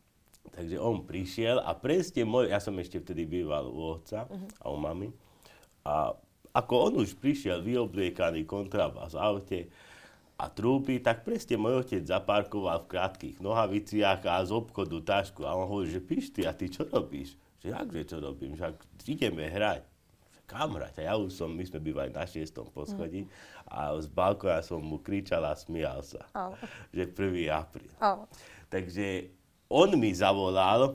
Takže 0.46 0.78
on 0.78 1.02
prišiel 1.02 1.58
a 1.60 1.74
presne 1.74 2.22
môj, 2.22 2.48
ja 2.48 2.62
som 2.62 2.74
ešte 2.78 3.02
vtedy 3.02 3.26
býval 3.26 3.66
u 3.66 3.98
otca 3.98 4.30
uh-huh. 4.30 4.48
a 4.62 4.64
u 4.70 4.78
mami. 4.78 5.10
A 5.82 6.14
ako 6.54 6.74
on 6.90 6.92
už 7.02 7.18
prišiel 7.18 7.60
vyobliekaný 7.60 8.48
kontrabas 8.48 9.12
v 9.12 9.20
aute 9.20 9.60
a 10.38 10.46
trúby, 10.46 11.02
tak 11.02 11.26
presne 11.26 11.58
môj 11.58 11.82
otec 11.82 12.06
zaparkoval 12.06 12.86
v 12.86 12.90
krátkých 12.94 13.36
nohaviciach 13.42 14.22
a 14.22 14.46
z 14.46 14.54
obchodu 14.54 14.96
tašku. 15.02 15.42
A 15.42 15.58
on 15.58 15.66
hovorí, 15.66 15.90
že 15.90 16.00
píš 16.00 16.30
ty, 16.30 16.46
a 16.46 16.54
ty 16.54 16.70
čo 16.70 16.86
robíš? 16.86 17.34
Že 17.60 17.74
akže 17.74 18.02
čo 18.14 18.16
robím, 18.22 18.54
že 18.54 18.70
ideme 19.10 19.50
hrať 19.50 19.95
kam 20.46 20.78
hrať? 20.78 21.02
A 21.02 21.12
ja 21.12 21.14
už 21.18 21.34
som, 21.34 21.50
my 21.50 21.66
sme 21.66 21.82
bývali 21.82 22.14
na 22.14 22.22
šiestom 22.22 22.70
poschodí 22.70 23.26
a 23.66 23.92
z 23.98 24.06
balkóna 24.06 24.62
som 24.62 24.78
mu 24.78 25.02
kričal 25.02 25.42
a 25.42 25.58
smial 25.58 26.00
sa. 26.06 26.22
Ale. 26.32 26.56
Že 26.94 27.04
1. 27.12 27.50
apríl. 27.50 27.92
Ale. 27.98 28.24
Takže 28.70 29.34
on 29.66 29.90
mi 29.98 30.14
zavolal, 30.14 30.94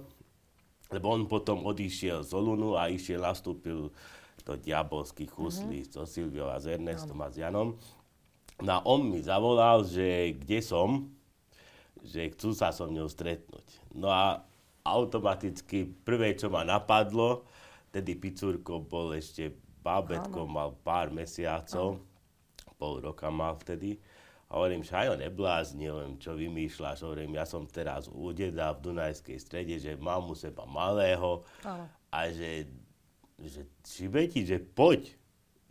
lebo 0.92 1.06
on 1.12 1.27
potom 1.27 1.68
odišiel 1.68 2.24
z 2.24 2.31
Olunu 2.31 2.80
a 2.80 2.88
išiel, 2.88 3.24
nastúpil 3.24 3.92
do 4.42 4.53
diabolských 4.57 5.31
huslí 5.38 5.86
mm-hmm. 5.86 5.94
so 5.94 6.07
Silviou 6.07 6.50
a 6.50 6.57
s 6.57 6.65
Ernestom 6.65 7.19
a 7.21 7.30
s 7.30 7.38
Janom. 7.38 7.77
No 8.62 8.71
a 8.71 8.80
on 8.86 9.07
mi 9.09 9.21
zavolal, 9.21 9.86
že 9.86 10.38
kde 10.38 10.59
som, 10.62 11.09
že 12.02 12.33
chcú 12.33 12.54
sa 12.54 12.73
so 12.73 12.90
mnou 12.90 13.06
stretnúť. 13.06 13.66
No 13.94 14.09
a 14.09 14.42
automaticky 14.81 15.85
prvé, 15.85 16.33
čo 16.33 16.49
ma 16.49 16.66
napadlo, 16.66 17.45
Tedy 17.92 18.16
Picurko 18.16 18.80
bol 18.80 19.12
ešte 19.14 19.52
bábetko, 19.83 20.48
mal 20.48 20.71
pár 20.80 21.12
mesiacov, 21.12 22.00
Áno. 22.00 22.74
pol 22.80 23.04
roka 23.04 23.28
mal 23.28 23.60
vtedy. 23.60 24.00
A 24.52 24.60
hovorím, 24.60 24.83
že 24.83 24.95
aj 24.95 25.16
neblázni, 25.16 25.88
neviem, 25.88 26.19
čo 26.19 26.36
vymýšľaš. 26.36 27.07
Hovorím, 27.07 27.40
ja 27.40 27.48
som 27.48 27.64
teraz 27.68 28.12
u 28.12 28.36
deda 28.36 28.76
v 28.76 28.92
Dunajskej 28.92 29.38
strede, 29.40 29.76
že 29.80 29.95
mám 29.95 30.28
u 30.28 30.36
seba 30.36 30.68
malého 30.68 31.48
Áno. 31.64 31.88
a 32.12 32.19
že, 32.28 32.68
že 33.40 33.64
šibeti, 33.83 34.44
že 34.44 34.60
poď, 34.60 35.07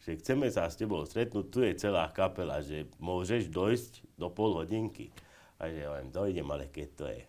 že 0.00 0.16
chceme 0.16 0.48
sa 0.48 0.64
s 0.64 0.80
tebou 0.80 1.04
stretnúť, 1.04 1.46
tu 1.52 1.60
je 1.60 1.76
celá 1.76 2.08
kapela, 2.08 2.64
že 2.64 2.88
môžeš 2.96 3.52
dojsť 3.52 3.92
do 4.16 4.32
pol 4.32 4.56
hodinky. 4.56 5.12
A 5.60 5.68
že 5.68 5.84
hovorím, 5.84 6.08
dojdem, 6.08 6.48
ale 6.48 6.64
keď 6.72 6.88
to 6.96 7.04
je 7.04 7.20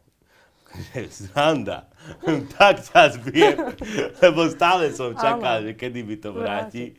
Sranda. 1.11 1.87
tak 2.57 2.81
sa 2.81 3.11
zbiem, 3.13 3.77
lebo 4.19 4.49
stále 4.49 4.89
som 4.91 5.13
čakal, 5.13 5.67
že 5.69 5.71
kedy 5.77 6.01
mi 6.01 6.17
to 6.17 6.33
vráti. 6.33 6.97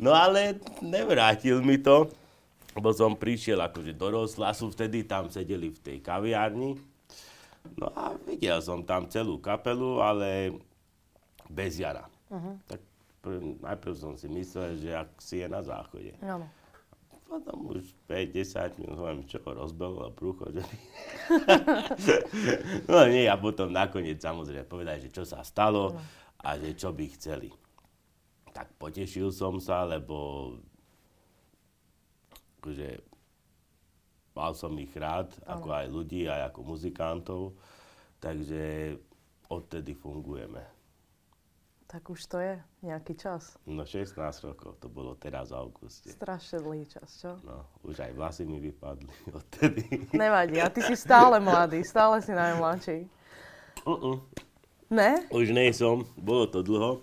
No 0.00 0.16
ale 0.16 0.56
nevrátil 0.80 1.60
mi 1.60 1.76
to, 1.76 2.08
lebo 2.72 2.88
som 2.96 3.12
prišiel 3.18 3.60
akože 3.60 3.92
do 3.92 4.08
Roslasu, 4.08 4.72
vtedy 4.72 5.04
tam 5.04 5.28
sedeli 5.28 5.68
v 5.68 5.78
tej 5.78 5.98
kaviarni. 6.00 6.80
No 7.76 7.92
a 7.92 8.16
videl 8.24 8.56
som 8.64 8.80
tam 8.80 9.04
celú 9.12 9.36
kapelu, 9.36 10.00
ale 10.00 10.56
bez 11.52 11.76
jara. 11.76 12.08
Uh-huh. 12.32 12.56
Tak 12.64 12.80
prv, 13.20 13.60
najprv 13.60 13.94
som 13.98 14.16
si 14.16 14.32
myslel, 14.32 14.80
že 14.80 14.96
ak 14.96 15.20
si 15.20 15.44
je 15.44 15.46
na 15.50 15.60
záchode. 15.60 16.16
No 16.24 16.48
potom 17.30 17.70
už 17.70 17.94
5-10 18.10 18.82
minút 18.82 18.98
hovorím, 18.98 19.22
čo 19.30 19.38
rozbehlo 19.38 20.10
brucho, 20.10 20.50
že... 20.50 20.66
no 22.90 23.06
nie, 23.06 23.30
a 23.30 23.38
potom 23.38 23.70
nakoniec 23.70 24.18
samozrejme 24.18 24.66
povedali, 24.66 25.06
že 25.06 25.14
čo 25.14 25.22
sa 25.22 25.46
stalo 25.46 25.94
no. 25.94 26.02
a 26.42 26.58
že 26.58 26.74
čo 26.74 26.90
by 26.90 27.06
chceli. 27.14 27.54
Tak 28.50 28.74
potešil 28.82 29.30
som 29.30 29.62
sa, 29.62 29.86
lebo 29.86 30.50
akože 32.58 32.98
mal 34.34 34.50
som 34.58 34.74
ich 34.82 34.90
rád, 34.98 35.30
ako 35.46 35.70
aj 35.70 35.86
ľudí, 35.86 36.26
aj 36.26 36.50
ako 36.50 36.60
muzikantov, 36.66 37.54
takže 38.18 38.98
odtedy 39.46 39.94
fungujeme. 39.94 40.79
Tak 41.90 42.06
už 42.06 42.22
to 42.30 42.38
je 42.38 42.54
nejaký 42.86 43.18
čas. 43.18 43.58
No 43.66 43.82
16 43.82 44.14
rokov, 44.46 44.78
to 44.78 44.86
bolo 44.86 45.18
teraz 45.18 45.50
v 45.50 45.58
auguste. 45.58 46.14
Strašne 46.14 46.62
dlhý 46.62 46.86
čas, 46.86 47.18
čo? 47.18 47.34
No, 47.42 47.66
už 47.82 48.06
aj 48.06 48.14
vlasy 48.14 48.46
mi 48.46 48.62
vypadli 48.62 49.10
odtedy. 49.42 50.06
Nevadí, 50.14 50.62
a 50.62 50.70
ty 50.70 50.86
si 50.86 50.94
stále 50.94 51.42
mladý, 51.42 51.82
stále 51.82 52.22
si 52.22 52.30
najmladší. 52.30 53.10
Uh-uh. 53.82 54.22
Ne? 54.86 55.26
Už 55.34 55.50
nie 55.50 55.74
som, 55.74 56.06
bolo 56.14 56.46
to 56.46 56.62
dlho, 56.62 57.02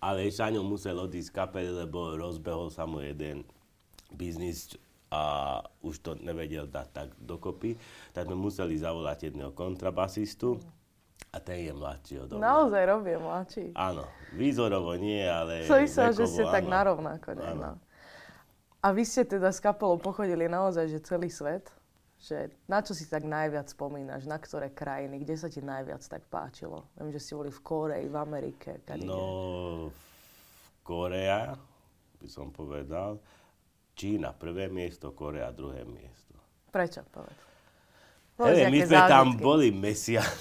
ale 0.00 0.32
Šaňo 0.32 0.64
musel 0.64 0.96
odísť 0.96 1.28
z 1.28 1.36
kapely, 1.36 1.70
lebo 1.84 2.16
rozbehol 2.16 2.72
sa 2.72 2.88
mu 2.88 3.04
jeden 3.04 3.44
biznis 4.16 4.80
a 5.12 5.60
už 5.84 6.00
to 6.00 6.10
nevedel 6.20 6.64
dať 6.64 6.88
tak 6.88 7.08
dokopy. 7.20 7.76
Tak 8.16 8.32
sme 8.32 8.36
museli 8.36 8.80
zavolať 8.80 9.28
jedného 9.28 9.52
kontrabasistu 9.52 10.56
a 11.28 11.36
ten 11.38 11.60
je 11.60 11.72
mladší 11.72 12.14
odo 12.24 12.36
mňa. 12.36 12.42
Naozaj 12.42 12.82
robí 12.88 13.12
mladší. 13.14 13.64
Áno, 13.76 14.04
výzorovo 14.32 14.96
nie, 14.96 15.22
ale 15.22 15.68
Som 15.68 15.84
myslela, 15.84 16.12
že 16.16 16.24
ste 16.24 16.44
tak 16.48 16.64
áno. 16.64 16.72
narovnako. 16.72 17.28
Ne? 17.36 17.44
Áno. 17.44 17.60
No. 17.60 17.72
A 18.78 18.86
vy 18.94 19.02
ste 19.04 19.26
teda 19.26 19.50
s 19.50 19.58
kapelou 19.58 19.98
pochodili 19.98 20.46
naozaj, 20.46 20.86
že 20.88 20.98
celý 21.02 21.28
svet? 21.28 21.68
Že 22.18 22.50
na 22.66 22.82
čo 22.82 22.94
si 22.98 23.06
tak 23.06 23.22
najviac 23.22 23.70
spomínaš? 23.70 24.26
Na 24.26 24.38
ktoré 24.38 24.70
krajiny? 24.70 25.22
Kde 25.22 25.34
sa 25.38 25.46
ti 25.46 25.62
najviac 25.62 26.02
tak 26.02 26.26
páčilo? 26.26 26.86
Viem, 26.98 27.10
že 27.14 27.20
ste 27.22 27.38
boli 27.38 27.50
v 27.50 27.60
Kóreji, 27.62 28.06
v 28.10 28.16
Amerike. 28.18 28.82
kadede. 28.82 29.06
No, 29.06 29.90
Korea 30.82 31.54
by 32.18 32.28
som 32.30 32.50
povedal. 32.50 33.20
Čína 33.94 34.30
prvé 34.30 34.70
miesto, 34.70 35.10
Korea 35.10 35.50
druhé 35.50 35.82
miesto. 35.82 36.34
Prečo? 36.70 37.02
Povedz. 37.10 37.38
Neviem, 38.38 38.70
my 38.70 38.80
sme 38.86 39.00
tam 39.10 39.26
zážitky. 39.34 39.42
boli 39.42 39.68
mesiac. 39.74 40.38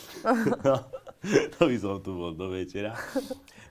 No, 0.66 0.76
to 1.56 1.62
by 1.68 1.78
som 1.80 2.00
tu 2.04 2.12
bol 2.14 2.34
do 2.36 2.52
večera. 2.52 2.94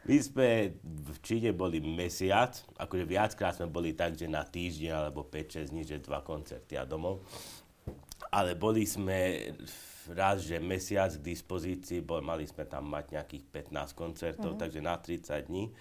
My 0.06 0.16
sme 0.22 0.78
v 0.86 1.18
Číne 1.18 1.50
boli 1.50 1.82
mesiac, 1.82 2.54
akože 2.78 3.04
viackrát 3.04 3.58
sme 3.58 3.66
boli 3.66 3.92
tak, 3.92 4.14
že 4.14 4.30
na 4.30 4.46
týždeň 4.46 4.90
alebo 4.94 5.26
5-6 5.26 5.74
dní, 5.74 5.82
že 5.82 5.98
dva 5.98 6.22
koncerty 6.22 6.78
a 6.78 6.86
domov. 6.86 7.26
Ale 8.30 8.54
boli 8.54 8.86
sme 8.86 9.50
raz, 10.14 10.46
že 10.46 10.62
mesiac 10.62 11.10
k 11.10 11.26
dispozícii, 11.26 12.06
bol, 12.06 12.22
mali 12.22 12.46
sme 12.46 12.62
tam 12.70 12.86
mať 12.86 13.18
nejakých 13.18 13.44
15 13.74 13.98
koncertov, 13.98 14.54
takže 14.54 14.78
na 14.78 14.94
30 14.94 15.50
dní. 15.50 15.74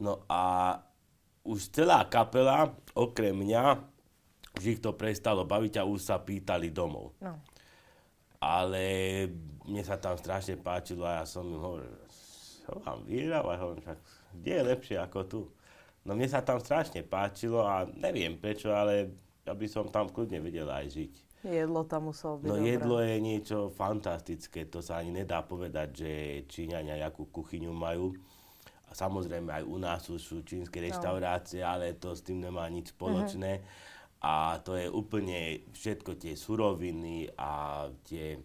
No 0.00 0.24
a 0.24 0.76
už 1.44 1.68
celá 1.72 2.04
kapela, 2.08 2.72
okrem 2.96 3.36
mňa, 3.36 3.76
už 4.56 4.64
ich 4.76 4.80
to 4.80 4.96
prestalo 4.96 5.44
baviť 5.44 5.80
a 5.80 5.88
už 5.88 6.00
sa 6.00 6.16
pýtali 6.16 6.72
domov. 6.72 7.12
No. 7.20 7.36
Ale 8.40 8.84
mne 9.68 9.82
sa 9.84 10.00
tam 10.00 10.16
strašne 10.16 10.56
páčilo 10.56 11.04
a 11.04 11.20
ja 11.20 11.24
som 11.28 11.44
im 11.44 11.60
hovoril, 11.60 11.92
čo 12.64 12.72
vám 12.80 13.04
vyhráva? 13.04 13.60
Hovorím, 13.60 13.84
však 13.84 13.98
kde 14.32 14.52
je 14.56 14.62
lepšie 14.64 14.96
ako 14.96 15.18
tu? 15.28 15.40
No 16.08 16.16
mne 16.16 16.24
sa 16.24 16.40
tam 16.40 16.56
strašne 16.56 17.04
páčilo 17.04 17.60
a 17.60 17.84
neviem 17.84 18.40
prečo, 18.40 18.72
ale 18.72 19.12
ja 19.44 19.52
by 19.52 19.66
som 19.68 19.92
tam 19.92 20.08
kľudne 20.08 20.40
vedel 20.40 20.64
aj 20.72 20.88
žiť. 20.88 21.12
Jedlo 21.40 21.84
tam 21.84 22.08
muselo 22.08 22.36
byť 22.36 22.48
No 22.48 22.56
dobré. 22.56 22.68
jedlo 22.72 22.96
je 23.00 23.16
niečo 23.16 23.56
fantastické, 23.72 24.64
to 24.64 24.80
sa 24.80 25.00
ani 25.00 25.12
nedá 25.12 25.40
povedať, 25.40 25.88
že 25.92 26.10
Číňania 26.48 27.00
jakú 27.00 27.28
kuchyňu 27.28 27.72
majú. 27.72 28.16
A 28.88 28.96
samozrejme 28.96 29.48
aj 29.52 29.64
u 29.64 29.76
nás 29.76 30.00
sú, 30.02 30.16
sú 30.16 30.40
čínske 30.42 30.80
reštaurácie, 30.80 31.60
ale 31.60 31.92
to 31.94 32.10
s 32.10 32.24
tým 32.24 32.40
nemá 32.40 32.64
nič 32.66 32.90
spoločné. 32.90 33.60
A 34.20 34.60
to 34.60 34.76
je 34.76 34.84
úplne 34.86 35.64
všetko 35.72 36.14
tie 36.14 36.36
suroviny 36.36 37.32
a 37.34 37.84
tie 38.04 38.36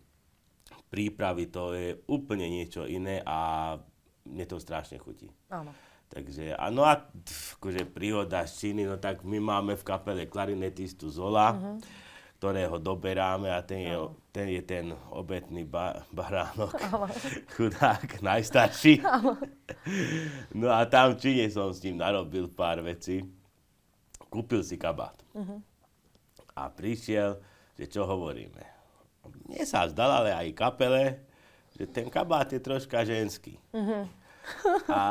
prípravy, 0.88 1.52
to 1.52 1.76
je 1.76 2.00
úplne 2.08 2.48
niečo 2.48 2.88
iné 2.88 3.20
a 3.22 3.76
mne 4.24 4.46
to 4.48 4.56
strašne 4.56 4.96
chutí. 4.98 5.28
Áno. 5.52 5.76
Takže, 6.08 6.56
a 6.56 6.70
no 6.70 6.86
a 6.86 7.02
pf, 7.02 7.60
akože 7.60 7.84
príhoda 7.90 8.46
z 8.48 8.72
Číny, 8.72 8.88
no 8.88 8.96
tak 8.96 9.26
my 9.26 9.42
máme 9.42 9.76
v 9.76 9.84
kapele 9.84 10.24
klarinetistu 10.26 11.12
Zola, 11.12 11.52
Mhm. 11.52 11.82
ktorého 12.38 12.78
doberáme 12.78 13.50
a 13.50 13.60
ten 13.60 13.90
je, 13.90 13.96
ten, 14.30 14.48
je 14.48 14.62
ten 14.62 14.86
obetný 15.12 15.66
ba, 15.66 16.06
baránok, 16.14 16.78
chudák, 17.58 18.22
najstarší. 18.22 19.02
No 20.54 20.70
a 20.72 20.86
tam 20.86 21.18
v 21.18 21.20
Číne 21.20 21.46
som 21.50 21.74
s 21.74 21.82
ním 21.84 22.00
narobil 22.00 22.48
pár 22.48 22.80
vecí. 22.86 23.26
Kúpil 24.36 24.60
si 24.62 24.76
kabát. 24.76 25.16
Mhm. 25.32 25.64
A 26.56 26.68
prišiel, 26.68 27.40
že 27.80 27.88
čo 27.88 28.04
hovoríme. 28.04 28.64
Mne 29.48 29.64
sa 29.64 29.88
zdal, 29.88 30.24
ale 30.24 30.32
aj 30.32 30.48
kapele, 30.52 31.24
že 31.76 31.88
ten 31.88 32.08
kabát 32.08 32.48
je 32.48 32.60
troška 32.60 33.04
ženský. 33.04 33.56
A 34.88 35.04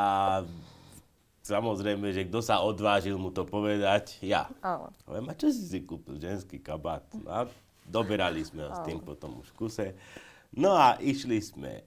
samozrejme, 1.43 2.09
že 2.14 2.25
kto 2.25 2.40
sa 2.40 2.62
odvážil 2.64 3.19
mu 3.19 3.28
to 3.28 3.45
povedať? 3.45 4.16
Ja. 4.25 4.49
Hovorím, 5.04 5.28
a 5.28 5.35
čo 5.37 5.52
si 5.52 5.64
si 5.66 5.81
kúpil? 5.85 6.16
Ženský 6.16 6.62
kabát. 6.62 7.04
No 7.19 7.28
A 7.28 7.40
doberali 7.85 8.40
sme 8.40 8.64
ho 8.64 8.73
s 8.73 8.81
tým 8.87 9.02
potom 9.02 9.43
už 9.43 9.52
kuse. 9.52 9.93
No 10.54 10.73
a 10.73 10.97
išli 11.02 11.43
sme 11.43 11.83
e, 11.83 11.85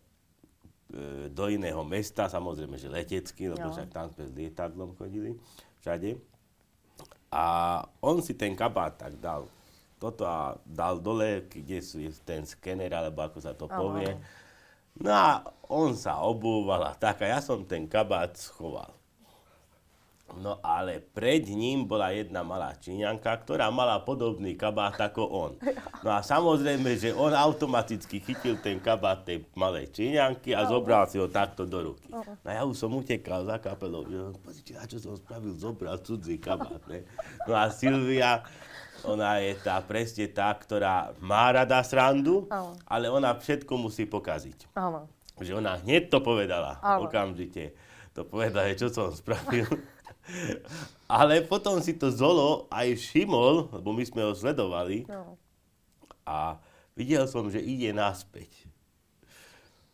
do 1.32 1.48
iného 1.48 1.82
mesta, 1.88 2.28
samozrejme, 2.28 2.76
že 2.76 2.92
letecky, 2.92 3.48
lebo 3.50 3.66
Jo. 3.66 3.74
však 3.74 3.90
tam 3.90 4.12
sme 4.12 4.28
s 4.28 4.34
lietadlom 4.36 4.94
chodili 4.94 5.34
všade. 5.82 6.20
A 7.30 7.84
on 8.00 8.24
si 8.24 8.34
ten 8.34 8.56
kabát 8.56 8.96
tak 8.96 9.20
dal 9.20 9.46
toto 9.98 10.24
a 10.30 10.54
dal 10.62 11.02
dole, 11.02 11.50
kde 11.50 11.82
sú, 11.82 11.98
ten 12.22 12.46
skener, 12.46 12.94
alebo 12.94 13.26
ako 13.26 13.38
sa 13.42 13.54
to 13.58 13.66
Áno, 13.66 13.78
povie. 13.82 14.14
No 14.98 15.10
a 15.10 15.42
on 15.70 15.94
sa 15.98 16.22
obúval 16.22 16.86
a 16.86 16.94
tak 16.94 17.22
a 17.26 17.38
ja 17.38 17.40
som 17.42 17.66
ten 17.66 17.86
kabát 17.90 18.34
schoval. 18.38 18.97
No 20.36 20.60
ale 20.60 21.00
pred 21.00 21.48
ním 21.48 21.88
bola 21.88 22.12
jedna 22.12 22.44
malá 22.44 22.76
Číňanka, 22.76 23.32
ktorá 23.48 23.72
mala 23.72 24.04
podobný 24.04 24.60
kabát 24.60 25.00
ako 25.00 25.24
on. 25.24 25.52
No 26.06 26.14
a 26.14 26.22
samozrejme, 26.22 26.94
že 26.94 27.10
on 27.16 27.34
automaticky 27.34 28.22
chytil 28.22 28.62
ten 28.62 28.78
kabát 28.78 29.26
tej 29.26 29.48
malej 29.58 29.90
Číňanky 29.90 30.54
a 30.54 30.68
zobral 30.70 31.10
si 31.10 31.18
ho 31.18 31.26
takto 31.26 31.66
do 31.66 31.92
ruky. 31.92 32.12
No 32.14 32.48
ja 32.48 32.62
už 32.64 32.78
som 32.78 32.94
utekal 32.94 33.48
za 33.50 33.58
kapelou, 33.58 34.06
pozrite, 34.40 34.78
a 34.78 34.86
čo 34.86 35.02
som 35.02 35.18
spravil, 35.18 35.58
zobral 35.58 35.98
cudzí 36.00 36.38
kabát. 36.38 36.86
Ne? 36.86 37.02
No 37.50 37.58
a 37.58 37.74
Silvia, 37.74 38.46
ona 39.02 39.42
je 39.42 39.58
tá 39.58 39.82
presne 39.82 40.30
tá, 40.30 40.54
ktorá 40.54 41.12
má 41.18 41.50
rada 41.50 41.82
srandu, 41.82 42.46
ale 42.86 43.10
ona 43.10 43.34
všetko 43.34 43.74
musí 43.74 44.06
pokaziť 44.06 44.70
že 45.42 45.54
ona 45.54 45.78
hneď 45.78 46.10
to 46.10 46.18
povedala, 46.22 46.82
okamžite. 46.82 47.78
To 48.18 48.26
povedala, 48.26 48.74
čo 48.74 48.90
som 48.90 49.14
spravil. 49.14 49.70
Ale 51.08 51.40
potom 51.42 51.80
si 51.80 51.96
to 51.96 52.12
Zolo 52.12 52.68
aj 52.68 53.00
všimol, 53.00 53.72
lebo 53.72 53.90
my 53.92 54.04
sme 54.04 54.22
ho 54.28 54.36
sledovali 54.36 55.08
No. 55.08 55.40
a 56.28 56.60
videl 56.94 57.24
som, 57.26 57.48
že 57.48 57.60
ide 57.60 57.92
naspäť. 57.92 58.68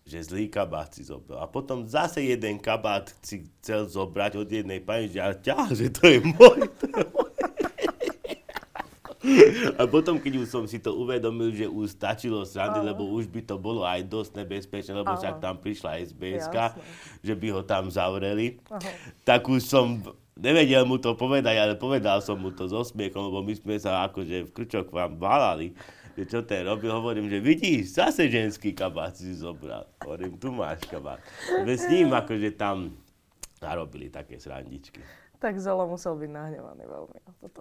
Že 0.04 0.20
zlý 0.28 0.46
kabát 0.50 0.92
si 0.92 1.06
zobral. 1.06 1.40
A 1.40 1.48
potom 1.48 1.88
zase 1.88 2.20
jeden 2.20 2.60
kabát 2.60 3.08
si 3.24 3.48
chcel 3.62 3.88
zobrať 3.88 4.36
od 4.36 4.50
jednej 4.50 4.82
pani, 4.82 5.08
že 5.08 5.18
ja 5.22 5.32
ťa, 5.32 5.72
že 5.72 5.88
to 5.90 6.04
je 6.10 6.20
môj. 6.20 6.60
To 6.82 6.86
je 6.92 7.04
môj. 7.08 7.32
A 9.80 9.88
potom, 9.88 10.20
keď 10.20 10.44
už 10.44 10.52
som 10.52 10.64
si 10.68 10.84
to 10.84 10.92
uvedomil, 11.00 11.48
že 11.56 11.64
už 11.64 11.96
stačilo 11.96 12.44
srandy, 12.44 12.84
Áno. 12.84 12.92
lebo 12.92 13.08
už 13.08 13.32
by 13.32 13.42
to 13.48 13.56
bolo 13.56 13.88
aj 13.88 14.04
dosť 14.04 14.44
nebezpečné, 14.44 14.92
lebo 14.92 15.16
Áno. 15.16 15.20
však 15.24 15.40
tam 15.40 15.56
prišla 15.64 16.04
SBS, 16.04 16.52
že 17.24 17.32
by 17.32 17.48
ho 17.56 17.64
tam 17.64 17.88
zavreli, 17.88 18.60
Aha. 18.68 18.84
tak 19.24 19.48
už 19.48 19.64
som 19.64 20.04
nevedel 20.38 20.84
mu 20.86 20.98
to 20.98 21.14
povedať, 21.14 21.56
ale 21.58 21.74
povedal 21.78 22.22
som 22.22 22.40
mu 22.40 22.50
to 22.50 22.66
so 22.70 22.82
smiechom, 22.82 23.30
lebo 23.30 23.46
my 23.46 23.54
sme 23.54 23.76
sa 23.78 24.06
akože 24.10 24.50
v 24.50 24.54
krčok 24.54 24.90
vám 24.90 25.18
válali, 25.18 25.74
že 26.14 26.30
čo 26.30 26.40
ten 26.46 26.66
robil, 26.66 26.94
hovorím, 26.94 27.26
že 27.30 27.42
vidíš, 27.42 27.98
zase 27.98 28.30
ženský 28.30 28.78
kabát 28.78 29.18
si 29.18 29.34
zobral. 29.34 29.90
Hovorím, 30.06 30.38
tu 30.38 30.54
máš 30.54 30.86
kabát. 30.86 31.18
Veď 31.66 31.78
s 31.78 31.88
ním 31.90 32.14
akože 32.14 32.54
tam 32.54 32.94
narobili 33.58 34.14
také 34.14 34.38
srandičky. 34.38 35.02
Tak 35.42 35.60
Zolo 35.60 35.92
musel 35.92 36.16
byť 36.16 36.30
nahnevaný 36.32 36.84
veľmi. 36.88 37.18
na 37.20 37.32
Toto. 37.36 37.60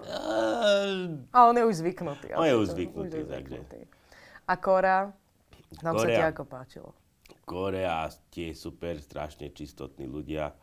A 1.35 1.39
on 1.51 1.55
je 1.59 1.65
už 1.67 1.83
zvyknutý. 1.83 2.31
On 2.39 2.47
je 2.47 2.55
už 2.55 2.79
zvyknutý, 2.79 3.19
je 3.19 3.27
takže. 3.27 3.59
zvyknutý. 3.59 3.81
A 4.47 4.55
Kórea? 4.55 5.11
Tam 5.81 5.99
sa 5.99 6.07
ti 6.07 6.23
ako 6.23 6.45
páčilo? 6.47 6.91
Korea, 7.43 8.07
tie 8.31 8.55
super, 8.55 9.03
strašne 9.03 9.51
čistotní 9.51 10.07
ľudia. 10.07 10.55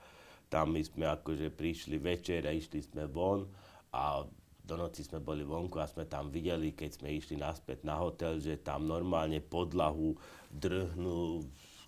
Tam 0.49 0.73
my 0.73 0.81
sme 0.81 1.05
akože 1.05 1.53
prišli 1.53 2.01
večer 2.01 2.49
a 2.49 2.51
išli 2.51 2.81
sme 2.81 3.05
von 3.05 3.45
a 3.93 4.25
do 4.65 4.75
noci 4.77 5.01
sme 5.01 5.17
boli 5.17 5.41
vonku 5.41 5.81
a 5.81 5.89
sme 5.89 6.05
tam 6.05 6.29
videli, 6.29 6.77
keď 6.77 7.01
sme 7.01 7.09
išli 7.13 7.37
naspäť 7.37 7.85
na 7.85 7.97
hotel, 7.97 8.37
že 8.37 8.61
tam 8.61 8.85
normálne 8.85 9.41
podlahu 9.41 10.13
drhnú, 10.49 11.41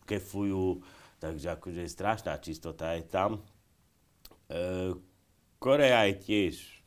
kefujú, 0.05 0.81
takže 1.21 1.57
akože 1.57 1.85
strašná 1.85 2.37
čistota 2.41 2.97
je 2.97 3.05
tam. 3.05 3.37
E, 4.49 4.97
Korea 5.61 6.09
je 6.09 6.15
tiež 6.25 6.81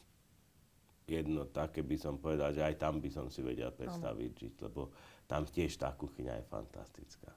jedno 1.05 1.45
také 1.53 1.85
by 1.85 1.97
som 2.01 2.17
povedal, 2.17 2.53
že 2.57 2.65
aj 2.65 2.81
tam 2.81 3.01
by 3.01 3.11
som 3.13 3.29
si 3.29 3.45
vedel 3.45 3.69
predstaviť 3.71 4.31
žiť, 4.33 4.55
lebo 4.65 4.91
tam 5.29 5.45
tiež 5.45 5.77
tá 5.77 5.93
kuchyňa 5.93 6.41
je 6.41 6.45
fantastická. 6.49 7.31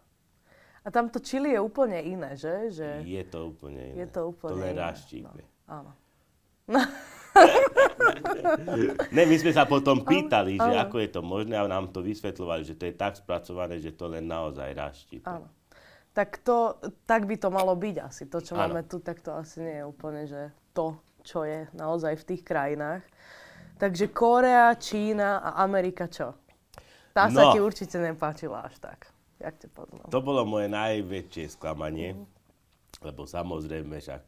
A 0.88 0.90
A 0.90 0.96
tamto 0.96 1.20
čili 1.20 1.52
je 1.52 1.60
úplne 1.60 2.00
iné, 2.00 2.40
že? 2.40 2.72
že... 2.72 3.04
Je 3.04 3.20
to 3.28 3.52
úplne 3.52 3.92
iné. 3.92 4.00
Je 4.00 4.08
to 4.08 4.32
úplne 4.32 4.56
to 4.56 4.64
len 4.64 4.80
iné. 5.12 5.28
No, 5.28 5.44
áno. 5.68 5.92
ne, 9.12 9.24
my 9.28 9.36
sme 9.36 9.52
sa 9.52 9.68
potom 9.68 10.08
pýtali, 10.08 10.56
že 10.56 10.64
áno. 10.64 10.80
ako 10.88 10.96
je 11.04 11.10
to 11.12 11.20
možné 11.20 11.60
a 11.60 11.68
nám 11.68 11.92
to 11.92 12.00
vysvetľovali, 12.00 12.64
že 12.64 12.80
to 12.80 12.88
je 12.88 12.96
tak 12.96 13.20
spracované, 13.20 13.84
že 13.84 13.92
to 13.92 14.08
len 14.08 14.32
naozaj 14.32 14.72
raštípe. 14.72 15.28
Áno. 15.28 15.52
Tak, 16.16 16.40
to, 16.42 16.80
tak 17.06 17.28
by 17.28 17.36
to 17.36 17.52
malo 17.52 17.76
byť 17.76 17.96
asi. 18.02 18.24
To, 18.32 18.40
čo 18.42 18.56
Áno. 18.58 18.72
máme 18.74 18.82
tu, 18.88 19.04
tak 19.04 19.20
to 19.22 19.36
asi 19.38 19.62
nie 19.62 19.78
je 19.78 19.86
úplne, 19.86 20.26
že 20.26 20.50
to, 20.72 20.96
čo 21.22 21.44
je 21.46 21.68
naozaj 21.76 22.16
v 22.16 22.34
tých 22.34 22.42
krajinách. 22.42 23.04
Takže 23.78 24.10
Korea, 24.10 24.74
Čína 24.74 25.38
a 25.44 25.62
Amerika 25.62 26.10
čo? 26.10 26.34
Tá 27.14 27.30
sa 27.30 27.50
No. 27.50 27.54
ti 27.54 27.62
určite 27.62 28.02
nepáčila 28.02 28.66
až 28.66 28.82
tak. 28.82 29.14
Jak 29.38 29.56
te 29.62 29.68
poznám. 29.70 30.10
To 30.10 30.20
bolo 30.22 30.42
moje 30.50 30.66
najväčšie 30.70 31.54
sklamanie, 31.54 32.18
lebo 33.06 33.30
samozrejme 33.30 34.02
však 34.02 34.24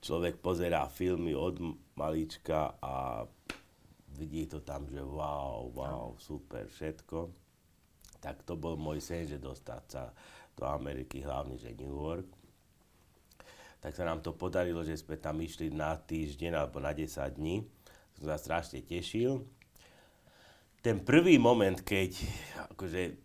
človek 0.00 0.40
pozerá 0.40 0.88
filmy 0.88 1.36
od 1.36 1.60
malička 1.96 2.80
a 2.80 3.24
vidí 4.16 4.48
to 4.48 4.64
tam, 4.64 4.88
že 4.88 5.04
wow, 5.04 5.68
wow, 5.72 6.16
super, 6.16 6.64
všetko. 6.68 7.28
Tak 8.24 8.48
to 8.48 8.56
bol 8.56 8.80
môj 8.80 9.04
sen, 9.04 9.28
že 9.28 9.36
dostať 9.36 9.82
sa 9.84 10.08
do 10.56 10.64
Ameriky, 10.64 11.20
hlavne 11.20 11.60
že 11.60 11.76
New 11.76 11.92
York. 11.92 12.28
Tak 13.84 13.92
sa 13.92 14.08
nám 14.08 14.24
to 14.24 14.32
podarilo, 14.32 14.80
že 14.80 14.96
sme 14.96 15.20
tam 15.20 15.36
išli 15.44 15.68
na 15.68 15.92
týždeň 15.92 16.56
alebo 16.56 16.80
na 16.80 16.96
10 16.96 17.12
dní. 17.36 17.68
Som 18.16 18.24
sa 18.32 18.40
strašne 18.40 18.80
tešil 18.80 19.44
ten 20.84 21.00
prvý 21.00 21.40
moment, 21.40 21.80
keď 21.80 22.12
akože 22.76 23.23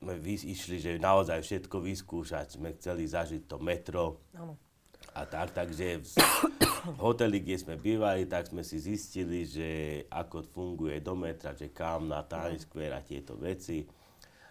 sme 0.00 0.16
išli, 0.24 0.80
že 0.80 0.96
naozaj 0.96 1.44
všetko 1.44 1.76
vyskúšať, 1.84 2.56
sme 2.56 2.72
chceli 2.80 3.04
zažiť 3.04 3.44
to 3.44 3.60
metro 3.60 4.24
Áno. 4.32 4.56
a 5.12 5.28
tak, 5.28 5.52
takže 5.52 6.00
v, 6.00 6.08
v 6.96 6.98
hoteli, 7.04 7.44
kde 7.44 7.56
sme 7.60 7.76
bývali, 7.76 8.24
tak 8.24 8.48
sme 8.48 8.64
si 8.64 8.80
zistili, 8.80 9.44
že 9.44 9.68
ako 10.08 10.48
funguje 10.48 11.04
do 11.04 11.12
metra, 11.12 11.52
že 11.52 11.68
kam 11.68 12.08
na 12.08 12.24
Times 12.24 12.64
Square 12.64 12.96
a 12.96 13.04
tieto 13.04 13.36
veci. 13.36 13.84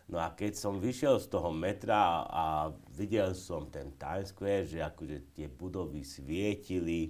No 0.09 0.21
a 0.21 0.37
keď 0.37 0.53
som 0.53 0.77
vyšiel 0.77 1.17
z 1.17 1.33
toho 1.33 1.49
metra 1.49 2.29
a 2.29 2.69
videl 2.93 3.33
som 3.33 3.73
ten 3.73 3.97
Times 3.97 4.29
Square, 4.29 4.69
že 4.69 4.85
akože 4.85 5.33
tie 5.33 5.49
budovy 5.49 6.05
svietili, 6.05 7.09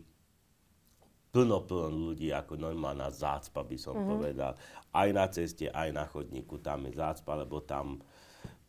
plno, 1.35 1.67
plno 1.67 1.91
ľudí, 1.91 2.31
ako 2.31 2.55
normálna 2.55 3.11
zácpa 3.11 3.67
by 3.67 3.75
som 3.75 3.99
mm-hmm. 3.99 4.11
povedal. 4.15 4.51
Aj 4.95 5.09
na 5.11 5.27
ceste, 5.27 5.67
aj 5.67 5.91
na 5.91 6.07
chodníku, 6.07 6.63
tam 6.63 6.87
je 6.87 6.95
zácpa, 6.95 7.35
lebo 7.35 7.59
tam 7.67 7.99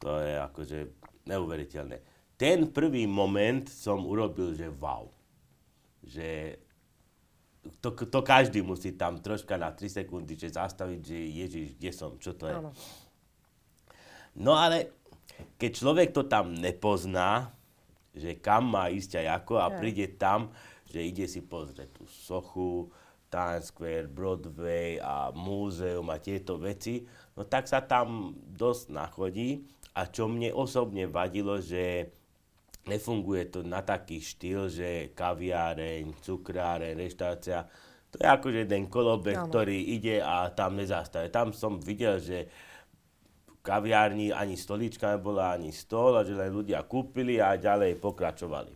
to 0.01 0.11
je 0.21 0.35
akože 0.41 0.79
neuveriteľné. 1.29 1.97
Ten 2.41 2.73
prvý 2.73 3.05
moment 3.05 3.69
som 3.69 4.01
urobil, 4.09 4.57
že 4.57 4.73
wow. 4.73 5.13
Že 6.01 6.57
to, 7.85 7.93
to 7.93 8.21
každý 8.25 8.65
musí 8.65 8.97
tam 8.97 9.21
troška 9.21 9.61
na 9.61 9.69
3 9.77 10.01
sekundy, 10.01 10.41
že 10.41 10.57
zastaviť, 10.57 11.01
že 11.05 11.19
Ježiš, 11.45 11.67
kde 11.77 11.91
som, 11.93 12.17
čo 12.17 12.33
to 12.33 12.49
je. 12.49 12.57
Áno. 12.57 12.73
No 14.41 14.57
ale 14.57 14.97
keď 15.61 15.71
človek 15.77 16.09
to 16.17 16.25
tam 16.25 16.57
nepozná, 16.57 17.53
že 18.17 18.41
kam 18.41 18.73
má 18.73 18.89
ísť 18.89 19.21
a 19.21 19.37
ako 19.37 19.61
a 19.61 19.69
Hej. 19.69 19.77
príde 19.77 20.07
tam, 20.17 20.49
že 20.89 21.05
ide 21.05 21.29
si 21.29 21.45
pozrieť 21.45 21.93
tú 21.93 22.09
sochu, 22.09 22.89
Times 23.31 23.71
Square, 23.71 24.11
Broadway 24.11 24.99
a 24.99 25.31
múzeum 25.31 26.11
a 26.11 26.19
tieto 26.19 26.59
veci, 26.59 27.07
no 27.39 27.47
tak 27.47 27.71
sa 27.71 27.79
tam 27.79 28.35
dosť 28.35 28.91
nachodí 28.91 29.71
a 29.95 30.07
čo 30.07 30.31
mne 30.31 30.55
osobne 30.55 31.11
vadilo, 31.11 31.59
že 31.59 32.15
nefunguje 32.87 33.51
to 33.53 33.61
na 33.67 33.83
taký 33.85 34.23
štýl, 34.23 34.71
že 34.71 35.13
kaviáreň, 35.13 36.17
cukráreň, 36.23 36.97
reštaurácia, 36.97 37.69
to 38.11 38.19
je 38.19 38.27
akože 38.27 38.59
jeden 38.67 38.91
kolobek, 38.91 39.39
Áno. 39.39 39.51
ktorý 39.51 39.79
ide 39.95 40.19
a 40.19 40.51
tam 40.51 40.75
nezastaje. 40.75 41.31
Tam 41.31 41.55
som 41.55 41.79
videl, 41.79 42.19
že 42.19 42.51
v 43.47 43.59
kaviárni 43.63 44.35
ani 44.35 44.59
stolička 44.59 45.15
nebola, 45.15 45.55
ani 45.55 45.71
stôl, 45.71 46.19
a 46.19 46.27
že 46.27 46.35
len 46.35 46.51
ľudia 46.51 46.83
kúpili 46.83 47.39
a 47.39 47.55
ďalej 47.55 48.03
pokračovali. 48.03 48.75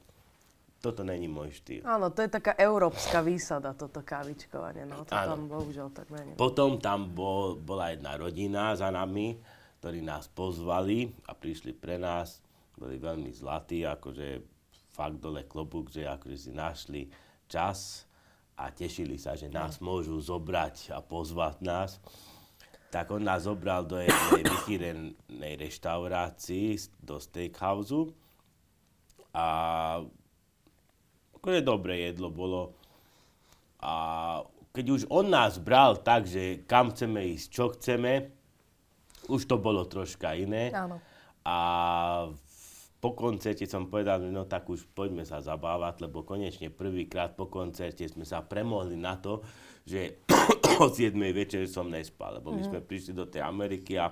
Toto 0.78 1.00
není 1.00 1.26
môj 1.26 1.50
štýl. 1.64 1.82
Áno, 1.82 2.12
to 2.12 2.20
je 2.20 2.30
taká 2.30 2.54
európska 2.60 3.24
výsada, 3.24 3.72
toto 3.72 4.04
kávičkovanie. 4.04 4.84
No, 4.84 5.02
to 5.08 5.16
Áno. 5.16 5.34
tam 5.34 5.40
bohužiaľ 5.48 5.88
tak 5.96 6.12
není. 6.12 6.36
Potom 6.36 6.76
tam 6.78 7.10
bol, 7.10 7.56
bola 7.56 7.90
jedna 7.90 8.14
rodina 8.20 8.76
za 8.76 8.92
nami, 8.92 9.34
ktorí 9.84 10.00
nás 10.00 10.32
pozvali 10.32 11.12
a 11.28 11.36
prišli 11.36 11.76
pre 11.76 12.00
nás. 12.00 12.40
Boli 12.72 12.96
veľmi 12.96 13.28
zlatí, 13.36 13.84
akože 13.84 14.40
fakt 14.96 15.20
dole 15.20 15.44
klobúk, 15.44 15.92
že 15.92 16.08
akože 16.08 16.38
si 16.40 16.50
našli 16.56 17.02
čas 17.52 18.08
a 18.56 18.72
tešili 18.72 19.20
sa, 19.20 19.36
že 19.36 19.52
nás 19.52 19.84
môžu 19.84 20.16
zobrať 20.24 20.88
a 20.96 21.04
pozvať 21.04 21.60
nás. 21.60 22.00
Tak 22.88 23.12
on 23.12 23.28
nás 23.28 23.44
zobral 23.44 23.84
do 23.84 24.00
jednej 24.00 24.48
vychýrenej 24.56 25.54
reštaurácii, 25.60 26.80
do 27.04 27.20
steakhouse 27.20 28.08
a 29.36 29.46
akože 31.36 31.60
dobré 31.60 32.08
jedlo 32.08 32.32
bolo. 32.32 32.72
A 33.84 33.92
keď 34.72 34.86
už 34.96 35.02
on 35.12 35.28
nás 35.28 35.60
bral 35.60 36.00
tak, 36.00 36.24
že 36.24 36.64
kam 36.64 36.88
chceme 36.88 37.36
ísť, 37.36 37.46
čo 37.52 37.68
chceme, 37.76 38.32
už 39.28 39.48
to 39.48 39.56
bolo 39.60 39.84
troška 39.88 40.36
iné. 40.36 40.72
Áno. 40.74 41.00
A 41.44 41.56
po 43.04 43.12
koncerte 43.12 43.68
som 43.68 43.92
povedal, 43.92 44.24
no 44.32 44.48
tak 44.48 44.64
už 44.64 44.88
poďme 44.96 45.28
sa 45.28 45.44
zabávať, 45.44 46.08
lebo 46.08 46.24
konečne 46.24 46.72
prvýkrát 46.72 47.36
po 47.36 47.52
koncerte 47.52 48.08
sme 48.08 48.24
sa 48.24 48.40
premohli 48.40 48.96
na 48.96 49.20
to, 49.20 49.44
že 49.84 50.24
o 50.80 50.88
7 50.88 51.12
večer 51.36 51.68
som 51.68 51.92
nespal, 51.92 52.40
lebo 52.40 52.56
my 52.56 52.64
sme 52.64 52.80
prišli 52.80 53.12
do 53.12 53.28
tej 53.28 53.44
Ameriky 53.44 54.00
a 54.00 54.08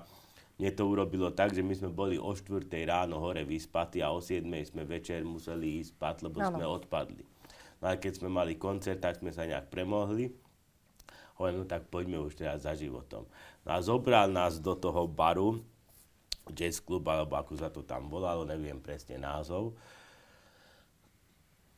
mne 0.61 0.71
to 0.77 0.85
urobilo 0.85 1.33
tak, 1.33 1.57
že 1.57 1.65
my 1.65 1.73
sme 1.73 1.89
boli 1.89 2.21
o 2.21 2.37
4 2.37 2.69
ráno 2.85 3.17
hore 3.17 3.49
vyspatí 3.49 4.05
a 4.05 4.13
o 4.13 4.21
7 4.21 4.45
sme 4.69 4.85
večer 4.85 5.25
museli 5.25 5.81
ísť 5.81 5.97
spať, 5.97 6.17
lebo 6.29 6.45
Áno. 6.45 6.53
sme 6.53 6.65
odpadli. 6.69 7.25
No 7.81 7.91
a 7.91 7.97
keď 7.97 8.21
sme 8.21 8.29
mali 8.29 8.61
koncert, 8.61 9.01
tak 9.01 9.25
sme 9.25 9.33
sa 9.33 9.49
nejak 9.49 9.73
premohli. 9.73 10.31
Hovorím, 11.43 11.67
no 11.67 11.67
tak 11.67 11.91
poďme 11.91 12.23
už 12.23 12.39
teraz 12.39 12.63
za 12.63 12.79
životom. 12.79 13.27
No 13.67 13.71
a 13.75 13.83
zobral 13.83 14.31
nás 14.31 14.63
do 14.63 14.79
toho 14.79 15.11
baru, 15.11 15.59
jazz 16.55 16.79
club, 16.79 17.03
alebo 17.11 17.35
ako 17.35 17.59
sa 17.59 17.67
to 17.67 17.83
tam 17.83 18.07
volalo, 18.07 18.47
neviem 18.47 18.79
presne 18.79 19.19
názov. 19.19 19.75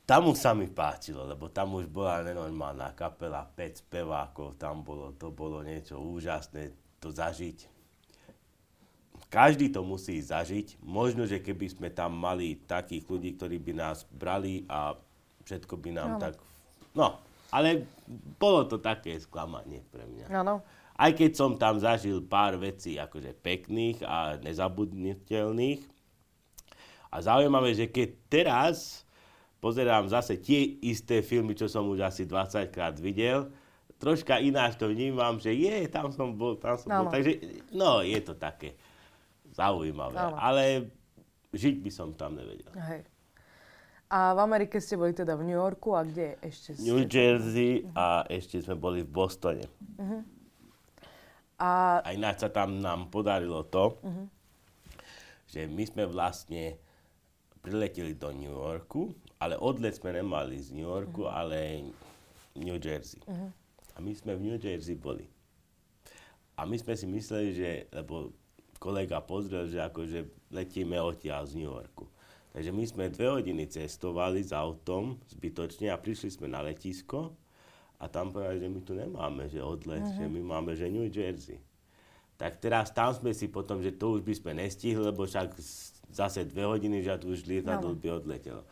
Tam 0.05 0.29
už 0.29 0.37
sa 0.37 0.53
mi 0.53 0.68
páčilo, 0.68 1.24
lebo 1.24 1.48
tam 1.48 1.81
už 1.81 1.88
bola 1.88 2.20
nenormálna 2.20 2.92
kapela, 2.92 3.48
5 3.48 3.88
spevákov, 3.88 4.61
tam 4.61 4.85
bolo, 4.85 5.16
to 5.16 5.33
bolo 5.33 5.64
niečo 5.64 5.96
úžasné, 5.96 6.68
to 7.00 7.09
zažiť. 7.09 7.72
Každý 9.33 9.72
to 9.72 9.81
musí 9.81 10.20
zažiť. 10.20 10.77
Možno, 10.85 11.24
že 11.24 11.40
keby 11.40 11.72
sme 11.72 11.88
tam 11.88 12.12
mali 12.12 12.61
takých 12.68 13.09
ľudí, 13.09 13.33
ktorí 13.40 13.57
by 13.64 13.72
nás 13.81 14.05
brali 14.12 14.68
a 14.68 14.92
všetko 15.48 15.74
by 15.81 15.90
nám 15.96 16.11
Áno. 16.14 16.20
tak... 16.20 16.37
No, 16.92 17.16
ale 17.54 17.86
bolo 18.34 18.66
to 18.66 18.82
také 18.82 19.14
sklamanie 19.22 19.86
pre 19.94 20.02
mňa. 20.02 20.26
Áno. 20.34 20.58
Aj 20.98 21.10
keď 21.14 21.30
som 21.38 21.54
tam 21.54 21.78
zažil 21.78 22.18
pár 22.26 22.58
vecí 22.58 22.98
akože 22.98 23.30
pekných 23.38 24.02
a 24.02 24.34
nezabudniteľných. 24.42 25.82
A 27.14 27.16
zaujímavé, 27.22 27.78
že 27.78 27.86
keď 27.86 28.08
teraz 28.26 29.06
pozerám 29.62 30.10
zase 30.10 30.34
tie 30.42 30.82
isté 30.82 31.22
filmy, 31.22 31.54
čo 31.54 31.70
som 31.70 31.86
už 31.86 32.02
asi 32.02 32.26
20 32.26 32.74
krát 32.74 32.98
videl, 32.98 33.54
troška 34.02 34.42
ináč 34.42 34.74
to 34.74 34.90
vnímam, 34.90 35.38
že 35.38 35.54
je, 35.54 35.86
tam 35.86 36.10
som 36.10 36.34
bol, 36.34 36.58
tam 36.58 36.74
som 36.74 36.90
bol. 36.90 37.06
Áno. 37.06 37.14
Takže, 37.14 37.32
no, 37.70 38.02
je 38.02 38.18
to 38.18 38.34
také 38.34 38.74
zaujímavé. 39.54 40.18
Áno. 40.18 40.36
Ale 40.36 40.90
žiť 41.54 41.74
by 41.80 41.90
som 41.94 42.10
tam 42.18 42.34
nevedel. 42.34 42.74
Hej. 42.74 43.06
A 44.14 44.31
v 44.31 44.46
Amerike 44.46 44.79
ste 44.79 44.94
boli 44.94 45.11
teda 45.11 45.35
v 45.35 45.42
New 45.42 45.59
Yorku 45.59 45.90
a 45.90 46.07
kde 46.07 46.38
ešte 46.38 46.79
ste? 46.79 46.87
New 46.87 47.03
Jersey 47.03 47.83
a 47.98 48.22
ešte 48.31 48.62
sme 48.62 48.79
boli 48.79 49.03
v 49.03 49.11
Bostone. 49.11 49.66
A 51.59 51.98
A 51.98 52.09
ináč 52.14 52.46
sa 52.46 52.50
tam 52.55 52.79
nám 52.79 53.11
podarilo 53.11 53.66
to, 53.66 53.98
že 55.50 55.66
my 55.66 55.83
sme 55.83 56.07
vlastne 56.07 56.79
prileteli 57.59 58.14
do 58.14 58.31
New 58.31 58.55
Yorku, 58.55 59.11
ale 59.42 59.59
odlet 59.59 59.98
sme 59.98 60.14
nemali 60.14 60.62
z 60.62 60.70
New 60.70 60.87
Yorku, 60.87 61.27
ale 61.27 61.83
New 62.55 62.79
Jersey. 62.79 63.18
A 63.94 63.98
my 63.98 64.14
sme 64.14 64.38
v 64.38 64.46
New 64.46 64.59
Jersey 64.62 64.94
boli. 64.94 65.27
A 66.55 66.62
my 66.62 66.79
sme 66.79 66.94
si 66.94 67.11
mysleli, 67.11 67.50
že, 67.50 67.90
lebo 67.90 68.31
kolega 68.79 69.18
pozrel, 69.18 69.66
že 69.66 69.83
akože 69.83 70.50
letíme 70.55 71.03
odtiaľ 71.03 71.50
z 71.50 71.59
New 71.59 71.66
Yorku. 71.66 72.07
Takže 72.54 72.70
my 72.70 72.84
sme 72.86 73.10
dve 73.10 73.34
hodiny 73.34 73.66
cestovali 73.66 74.38
s 74.46 74.54
autom 74.54 75.18
zbytočne 75.26 75.90
a 75.90 75.98
prišli 75.98 76.30
sme 76.30 76.46
na 76.46 76.62
letisko 76.62 77.34
a 77.98 78.06
tam 78.06 78.30
povedali, 78.30 78.62
že 78.62 78.68
my 78.70 78.80
tu 78.86 78.92
nemáme, 78.94 79.50
že 79.50 79.58
odlet, 79.58 80.06
že 80.14 80.30
my 80.30 80.38
máme, 80.38 80.78
že 80.78 80.86
New 80.86 81.10
Jersey. 81.10 81.58
Tak 82.38 82.62
teraz 82.62 82.94
tam 82.94 83.10
sme 83.10 83.34
si 83.34 83.50
potom, 83.50 83.82
že 83.82 83.90
to 83.90 84.14
už 84.14 84.22
by 84.22 84.34
sme 84.38 84.52
nestihli, 84.54 85.02
lebo 85.02 85.26
však 85.26 85.50
zase 86.14 86.46
dve 86.46 86.62
hodiny, 86.62 87.02
že 87.02 87.18
už 87.26 87.42
lietadlo 87.42 87.98
by 87.98 88.22
odletelo. 88.22 88.62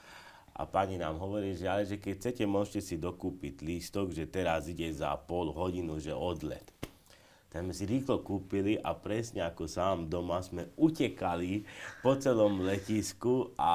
A 0.53 0.63
pani 0.63 0.95
nám 0.95 1.19
hovorí, 1.19 1.59
že 1.59 1.67
ale 1.67 1.83
že 1.83 1.99
keď 1.99 2.13
chcete, 2.23 2.45
môžete 2.47 2.81
si 2.87 2.95
dokúpiť 3.03 3.67
lístok, 3.67 4.15
že 4.15 4.31
teraz 4.31 4.71
ide 4.71 4.87
za 4.95 5.11
pol 5.19 5.51
hodinu, 5.51 5.99
že 5.99 6.15
odlet. 6.15 6.63
Tak 7.53 7.69
sme 7.69 7.77
si 7.77 7.85
rýchlo 7.85 8.25
kúpili 8.25 8.81
a 8.81 8.97
presne 8.97 9.45
ako 9.45 9.69
sám 9.69 10.09
doma 10.09 10.41
sme 10.41 10.73
utekali 10.81 11.69
po 12.01 12.17
celom 12.17 12.65
letisku 12.65 13.53
a 13.61 13.73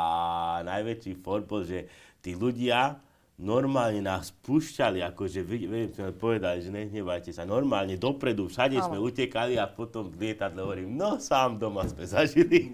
najväčší 0.66 1.22
for 1.22 1.46
bol, 1.46 1.62
že 1.62 1.86
tí 2.26 2.34
ľudia 2.34 2.98
normálne 3.38 4.02
nás 4.02 4.34
púšťali, 4.34 5.06
akože 5.13 5.46
vy, 5.46 5.58
sme 5.94 6.10
povedali, 6.10 6.58
že 6.66 6.74
nehnevajte 6.74 7.30
sa, 7.30 7.46
normálne 7.46 7.94
dopredu, 7.94 8.50
všade 8.50 8.82
Ale. 8.82 8.86
sme 8.90 8.98
utekali 8.98 9.62
a 9.62 9.70
potom 9.70 10.10
v 10.10 10.34
lietadle 10.34 10.66
hovorím, 10.66 10.98
no 10.98 11.22
sám 11.22 11.62
doma 11.62 11.86
sme 11.86 12.10
zažili. 12.10 12.66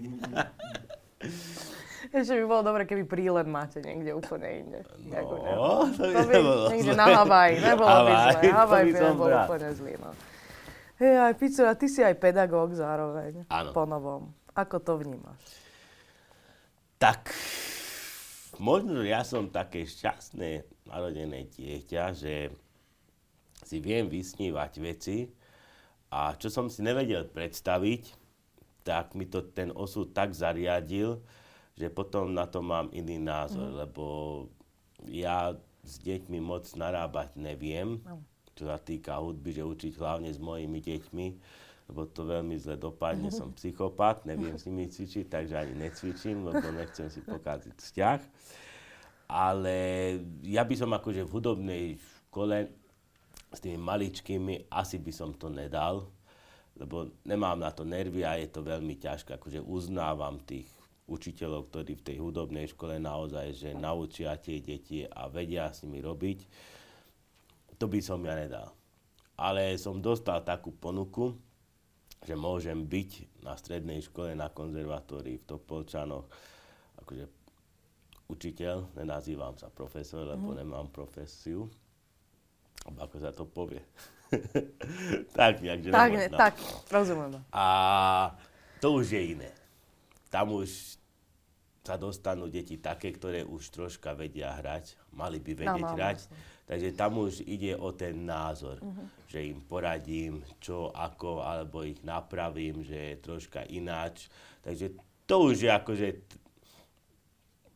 Ešte 2.14 2.38
by 2.40 2.44
bolo 2.46 2.62
dobre, 2.64 2.88
keby 2.88 3.04
prílet 3.04 3.44
máte 3.44 3.82
niekde 3.82 4.14
úplne 4.14 4.48
inde. 4.62 4.80
No, 5.04 5.18
ako, 5.18 5.34
to 5.98 6.02
by, 6.08 6.14
to 6.14 6.24
by 6.24 6.24
nebolo 6.30 6.64
niekde 6.70 6.94
na 6.94 7.06
Havaj, 7.10 7.50
nebolo 7.58 7.88
Havaj, 7.90 8.08
by 8.08 8.14
zle. 8.14 8.48
Havaj 8.54 8.82
by, 8.86 8.92
brat. 8.94 9.46
úplne 9.50 9.68
zlý. 9.74 9.92
No. 10.00 10.10
Hej, 10.94 11.14
aj 11.26 11.34
Pico, 11.34 11.62
a 11.66 11.74
ty 11.74 11.90
si 11.90 12.06
aj 12.06 12.14
pedagóg 12.22 12.70
zároveň. 12.78 13.42
Áno. 13.50 13.74
Po 13.74 13.82
novom. 13.82 14.30
Ako 14.54 14.78
to 14.78 15.02
vnímaš? 15.02 15.42
Tak, 17.02 17.34
možno, 18.62 19.02
že 19.02 19.10
ja 19.10 19.26
som 19.26 19.50
také 19.50 19.82
šťastné 19.82 20.62
narodené 20.86 21.50
dieťa, 21.50 22.14
že 22.14 22.54
si 23.66 23.82
viem 23.82 24.06
vysnívať 24.06 24.72
veci 24.78 25.26
a 26.14 26.38
čo 26.38 26.46
som 26.52 26.70
si 26.70 26.84
nevedel 26.86 27.26
predstaviť, 27.26 28.14
tak 28.86 29.18
mi 29.18 29.26
to 29.26 29.42
ten 29.50 29.74
osud 29.74 30.14
tak 30.14 30.30
zariadil, 30.30 31.18
že 31.74 31.90
potom 31.90 32.30
na 32.30 32.46
to 32.46 32.62
mám 32.62 32.92
iný 32.94 33.18
názor, 33.18 33.74
mm. 33.74 33.78
lebo 33.82 34.04
ja 35.10 35.58
s 35.82 35.98
deťmi 35.98 36.38
moc 36.38 36.70
narábať 36.78 37.34
neviem, 37.34 37.98
no. 38.06 38.22
Čo 38.54 38.70
sa 38.70 38.78
týka 38.78 39.18
hudby, 39.18 39.50
že 39.50 39.66
učiť 39.66 39.92
hlavne 39.98 40.30
s 40.30 40.38
mojimi 40.38 40.78
deťmi, 40.78 41.26
lebo 41.90 42.08
to 42.08 42.24
veľmi 42.24 42.56
zle 42.56 42.80
dopadne, 42.80 43.28
som 43.28 43.52
psychopat, 43.52 44.24
neviem 44.24 44.56
s 44.56 44.64
nimi 44.64 44.88
cvičiť, 44.88 45.28
takže 45.28 45.54
ani 45.58 45.74
necvičím, 45.76 46.48
lebo 46.48 46.64
nechcem 46.72 47.12
si 47.12 47.20
pokaziť 47.20 47.74
vzťah. 47.76 48.20
Ale 49.28 49.76
ja 50.44 50.64
by 50.64 50.74
som 50.78 50.92
akože 50.96 51.28
v 51.28 51.32
hudobnej 51.32 51.84
škole 52.28 52.72
s 53.52 53.58
tými 53.60 53.78
maličkými 53.78 54.72
asi 54.72 54.96
by 54.98 55.12
som 55.12 55.30
to 55.36 55.52
nedal, 55.52 56.08
lebo 56.74 57.12
nemám 57.22 57.60
na 57.60 57.70
to 57.70 57.86
nervy 57.86 58.26
a 58.26 58.34
je 58.40 58.50
to 58.50 58.66
veľmi 58.66 58.98
ťažké. 58.98 59.38
Akože 59.38 59.62
uznávam 59.62 60.42
tých 60.42 60.66
učiteľov, 61.04 61.68
ktorí 61.68 62.00
v 62.00 62.06
tej 62.06 62.16
hudobnej 62.18 62.66
škole 62.72 62.96
naozaj, 62.96 63.52
že 63.54 63.70
naučia 63.76 64.34
tie 64.40 64.58
deti 64.58 65.04
a 65.04 65.28
vedia 65.28 65.68
s 65.68 65.84
nimi 65.84 66.00
robiť, 66.00 66.38
to 67.78 67.86
by 67.90 68.00
som 68.00 68.20
ja 68.22 68.34
nedal. 68.38 68.72
Ale 69.34 69.74
som 69.80 69.98
dostal 69.98 70.42
takú 70.46 70.70
ponuku, 70.70 71.34
že 72.22 72.38
môžem 72.38 72.86
byť 72.86 73.42
na 73.42 73.58
strednej 73.58 74.00
škole, 74.00 74.32
na 74.32 74.48
konzervatórii 74.48 75.42
v 75.42 75.44
Topolčanoch, 75.44 76.24
akože 77.02 77.24
učiteľ, 78.30 78.96
nenazývam 78.96 79.58
sa 79.58 79.68
profesor, 79.68 80.24
lebo 80.24 80.54
mm. 80.54 80.56
nemám 80.62 80.88
profesiu. 80.88 81.68
Ako 82.84 83.16
sa 83.20 83.34
to 83.34 83.44
povie. 83.44 83.82
tak 85.36 85.60
nejak, 85.60 85.80
že 85.84 85.90
tak, 85.92 86.10
ne, 86.14 86.26
tak, 86.32 86.54
rozumiem. 86.88 87.42
A 87.52 87.66
to 88.80 89.02
už 89.02 89.12
je 89.12 89.22
iné 89.36 89.50
tam 90.34 90.50
už 90.50 90.98
sa 91.86 91.94
dostanú 91.94 92.50
deti 92.50 92.74
také, 92.82 93.14
ktoré 93.14 93.46
už 93.46 93.70
troška 93.70 94.18
vedia 94.18 94.50
hrať, 94.50 94.98
mali 95.14 95.38
by 95.38 95.52
vedieť 95.54 95.84
no, 95.86 95.86
no, 95.86 95.94
hrať. 95.94 96.18
Vlastne. 96.26 96.53
Takže 96.64 96.96
tam 96.96 97.20
už 97.20 97.44
ide 97.44 97.76
o 97.76 97.92
ten 97.92 98.24
názor, 98.24 98.80
uh-huh. 98.80 99.28
že 99.28 99.44
im 99.44 99.60
poradím, 99.68 100.40
čo, 100.56 100.88
ako, 100.96 101.44
alebo 101.44 101.84
ich 101.84 102.00
napravím, 102.00 102.80
že 102.80 102.96
je 102.96 103.16
troška 103.20 103.68
ináč. 103.68 104.32
Takže 104.64 104.96
to 105.28 105.52
už 105.52 105.68
je 105.68 105.70
akože 105.70 106.08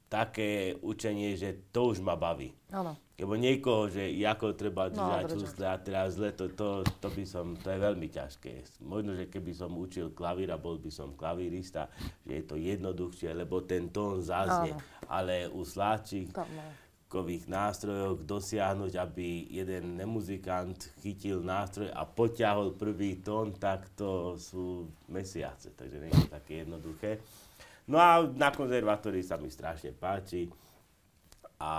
také 0.08 0.72
učenie, 0.80 1.36
že 1.36 1.68
to 1.68 1.92
už 1.92 2.00
ma 2.00 2.16
baví. 2.16 2.48
Ano. 2.72 2.96
Lebo 3.18 3.34
niekoho, 3.36 3.90
že 3.90 4.08
ako 4.24 4.54
treba 4.56 4.88
držať 4.88 5.34
no, 5.34 5.42
úsle 5.42 5.66
a 5.66 5.76
teraz 5.76 6.16
zle, 6.16 6.30
to, 6.32 6.48
to, 6.54 6.86
to, 7.02 7.08
by 7.12 7.24
som, 7.26 7.58
to 7.58 7.68
je 7.68 7.78
veľmi 7.82 8.08
ťažké. 8.08 8.80
Možno, 8.86 9.18
že 9.18 9.26
keby 9.28 9.52
som 9.52 9.74
učil 9.74 10.14
klavír 10.14 10.54
a 10.54 10.56
bol 10.56 10.78
by 10.78 10.88
som 10.88 11.18
klavírista, 11.18 11.90
že 12.24 12.40
je 12.40 12.44
to 12.46 12.56
jednoduchšie, 12.56 13.34
lebo 13.34 13.66
ten 13.66 13.90
tón 13.92 14.22
zaznie. 14.22 14.72
Ano. 14.72 14.80
Ale 15.10 15.50
u 15.50 15.66
sláčikových 17.08 17.48
nástrojoch 17.48 18.20
dosiahnuť, 18.28 18.92
aby 19.00 19.48
jeden 19.48 19.96
nemuzikant 19.96 20.92
chytil 21.00 21.40
nástroj 21.40 21.88
a 21.88 22.04
poťahol 22.04 22.76
prvý 22.76 23.24
tón, 23.24 23.56
tak 23.56 23.88
to 23.96 24.36
sú 24.36 24.92
mesiace. 25.08 25.72
Takže 25.72 26.04
nie 26.04 26.12
je 26.12 26.28
to 26.28 26.36
také 26.36 26.68
jednoduché. 26.68 27.24
No 27.88 27.96
a 27.96 28.28
na 28.28 28.52
konzervatórii 28.52 29.24
sa 29.24 29.40
mi 29.40 29.48
strašne 29.48 29.96
páči. 29.96 30.52
A 31.58 31.72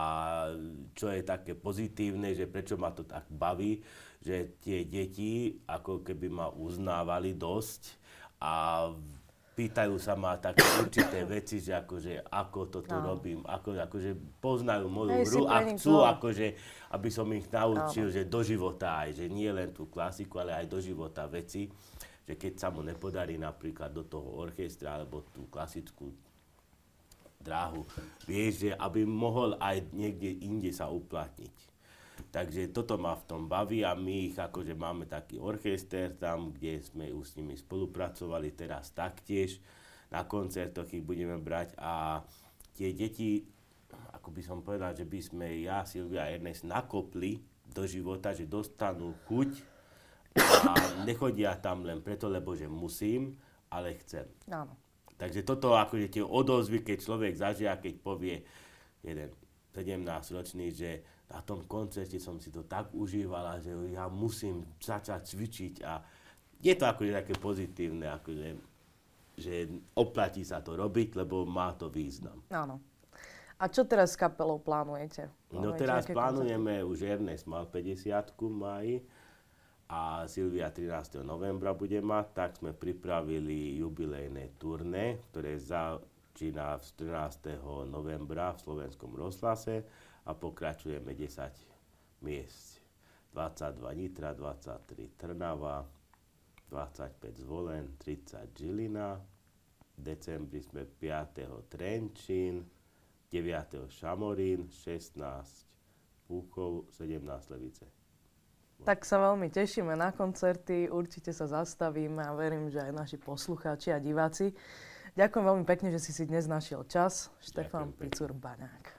čo 0.98 1.14
je 1.14 1.22
také 1.22 1.54
pozitívne, 1.54 2.34
že 2.34 2.50
prečo 2.50 2.74
ma 2.74 2.90
to 2.90 3.06
tak 3.06 3.30
baví, 3.30 3.80
že 4.26 4.58
tie 4.60 4.90
deti 4.90 5.62
ako 5.70 6.02
keby 6.02 6.28
ma 6.28 6.50
uznávali 6.50 7.38
dosť 7.38 8.02
a 8.42 8.90
pýtajú 9.60 10.00
sa 10.00 10.16
ma 10.16 10.40
také 10.40 10.64
určité 10.80 11.28
veci, 11.28 11.60
že 11.60 11.76
akože 11.76 12.32
ako 12.32 12.60
toto 12.72 12.96
no. 12.96 13.04
robím, 13.12 13.44
ako, 13.44 13.76
akože 13.76 14.40
poznajú 14.40 14.88
moju 14.88 15.20
hru 15.28 15.44
a 15.52 15.68
chcú 15.76 16.00
akože, 16.08 16.48
aby 16.96 17.10
som 17.12 17.28
ich 17.36 17.52
naučil, 17.52 18.08
no. 18.08 18.14
že 18.16 18.24
do 18.24 18.40
života 18.40 19.04
aj, 19.04 19.20
že 19.20 19.26
nie 19.28 19.52
len 19.52 19.76
tú 19.76 19.92
klasiku, 19.92 20.40
ale 20.40 20.64
aj 20.64 20.66
do 20.72 20.80
života 20.80 21.28
veci 21.28 21.68
že 22.30 22.38
keď 22.38 22.62
sa 22.62 22.70
mu 22.70 22.86
nepodarí 22.86 23.42
napríklad 23.42 23.90
do 23.90 24.06
toho 24.06 24.38
orchestra 24.38 25.02
alebo 25.02 25.26
tú 25.34 25.50
klasickú 25.50 26.14
dráhu, 27.42 27.82
vieš, 28.30 28.70
že 28.70 28.72
aby 28.78 29.02
mohol 29.02 29.58
aj 29.58 29.90
niekde 29.90 30.38
inde 30.46 30.70
sa 30.70 30.94
uplatniť. 30.94 31.56
Takže 32.28 32.76
toto 32.76 33.00
ma 33.00 33.16
v 33.16 33.24
tom 33.26 33.48
baví 33.48 33.88
a 33.88 33.96
my 33.96 34.34
ich 34.34 34.38
akože 34.38 34.76
máme 34.76 35.08
taký 35.08 35.40
orchester 35.40 36.14
tam, 36.20 36.52
kde 36.52 36.84
sme 36.84 37.10
už 37.10 37.26
s 37.26 37.36
nimi 37.40 37.56
spolupracovali 37.56 38.52
teraz 38.54 38.92
taktiež. 38.92 39.64
Na 40.12 40.26
koncertoch 40.26 40.90
ich 40.92 41.06
budeme 41.06 41.40
brať 41.40 41.78
a 41.80 42.24
tie 42.76 42.92
deti, 42.92 43.46
ako 44.14 44.30
by 44.34 44.42
som 44.42 44.60
povedal, 44.66 44.94
že 44.94 45.06
by 45.06 45.20
sme 45.22 45.48
ja, 45.64 45.86
Silvia 45.86 46.28
a 46.28 46.32
Ernest 46.34 46.66
nakopli 46.66 47.42
do 47.70 47.86
života, 47.86 48.34
že 48.34 48.50
dostanú 48.50 49.14
chuť 49.30 49.50
a 50.40 50.72
nechodia 51.06 51.58
tam 51.58 51.86
len 51.86 52.02
preto, 52.02 52.30
lebo 52.30 52.58
že 52.58 52.66
musím, 52.66 53.38
ale 53.70 53.98
chcem. 54.02 54.26
Áno. 54.50 54.74
Takže 55.20 55.44
toto 55.44 55.76
akože 55.76 56.08
tie 56.10 56.24
odozvy, 56.24 56.82
keď 56.82 56.98
človek 57.04 57.34
zažia, 57.36 57.76
keď 57.76 57.94
povie 58.00 58.40
jeden 59.04 59.30
17-ročný, 59.76 60.72
že 60.72 61.04
na 61.30 61.40
tom 61.46 61.64
koncerte 61.70 62.18
som 62.18 62.42
si 62.42 62.50
to 62.50 62.66
tak 62.66 62.90
užívala, 62.92 63.62
že 63.62 63.72
ja 63.94 64.10
musím 64.10 64.66
začať 64.82 65.30
cvičiť 65.30 65.74
a 65.86 66.02
je 66.60 66.74
to 66.76 66.86
akože 66.90 67.12
také 67.14 67.34
pozitívne, 67.38 68.10
akože, 68.20 68.48
že 69.38 69.54
oplatí 69.96 70.42
sa 70.44 70.60
to 70.60 70.76
robiť, 70.76 71.16
lebo 71.22 71.46
má 71.46 71.72
to 71.78 71.88
význam. 71.88 72.42
Áno. 72.52 72.82
A 73.60 73.68
čo 73.68 73.84
teraz 73.84 74.16
s 74.16 74.20
kapelou 74.20 74.58
plánujete? 74.60 75.28
No 75.52 75.76
teraz 75.76 76.08
plánujeme, 76.08 76.80
koncerty? 76.82 76.92
už 76.92 76.98
Ernest 77.04 77.46
mal 77.46 77.68
50 77.68 78.36
v 78.36 78.50
máji, 78.50 78.96
a 79.90 80.30
Silvia 80.30 80.70
13. 80.70 81.26
novembra 81.26 81.74
bude 81.74 81.98
mať, 81.98 82.26
tak 82.38 82.50
sme 82.62 82.78
pripravili 82.78 83.82
jubilejné 83.82 84.62
turné, 84.62 85.18
ktoré 85.34 85.58
začína 85.58 86.78
13. 86.78 87.58
novembra 87.90 88.54
v 88.54 88.60
slovenskom 88.70 89.18
rozhlase 89.18 89.82
a 90.30 90.38
pokračujeme 90.38 91.18
10 91.18 92.22
miest. 92.22 92.78
22 93.34 93.94
Nitra, 93.98 94.34
23 94.34 95.18
Trnava, 95.18 95.86
25 96.70 97.38
Zvolen, 97.38 97.98
30 97.98 98.54
Žilina, 98.54 99.18
v 99.98 100.02
decembri 100.02 100.62
sme 100.62 100.86
5. 100.86 101.70
Trenčín, 101.70 102.66
9. 103.34 103.90
Šamorín, 103.90 104.70
16 104.70 105.18
Púchov, 106.30 106.86
17 106.94 107.26
Levice. 107.50 107.86
Tak 108.86 109.04
sa 109.04 109.20
veľmi 109.20 109.52
tešíme 109.52 109.92
na 109.98 110.16
koncerty, 110.16 110.88
určite 110.88 111.36
sa 111.36 111.50
zastavíme 111.50 112.24
a 112.24 112.32
verím, 112.32 112.72
že 112.72 112.80
aj 112.80 112.94
naši 112.96 113.18
poslucháči 113.20 113.92
a 113.92 114.00
diváci. 114.00 114.56
Ďakujem 115.20 115.46
veľmi 115.46 115.66
pekne, 115.68 115.90
že 115.92 116.00
si 116.00 116.16
si 116.16 116.24
dnes 116.24 116.48
našiel 116.48 116.88
čas. 116.88 117.28
Štefan 117.44 117.92
Picur 117.92 118.32
Baňák. 118.32 118.99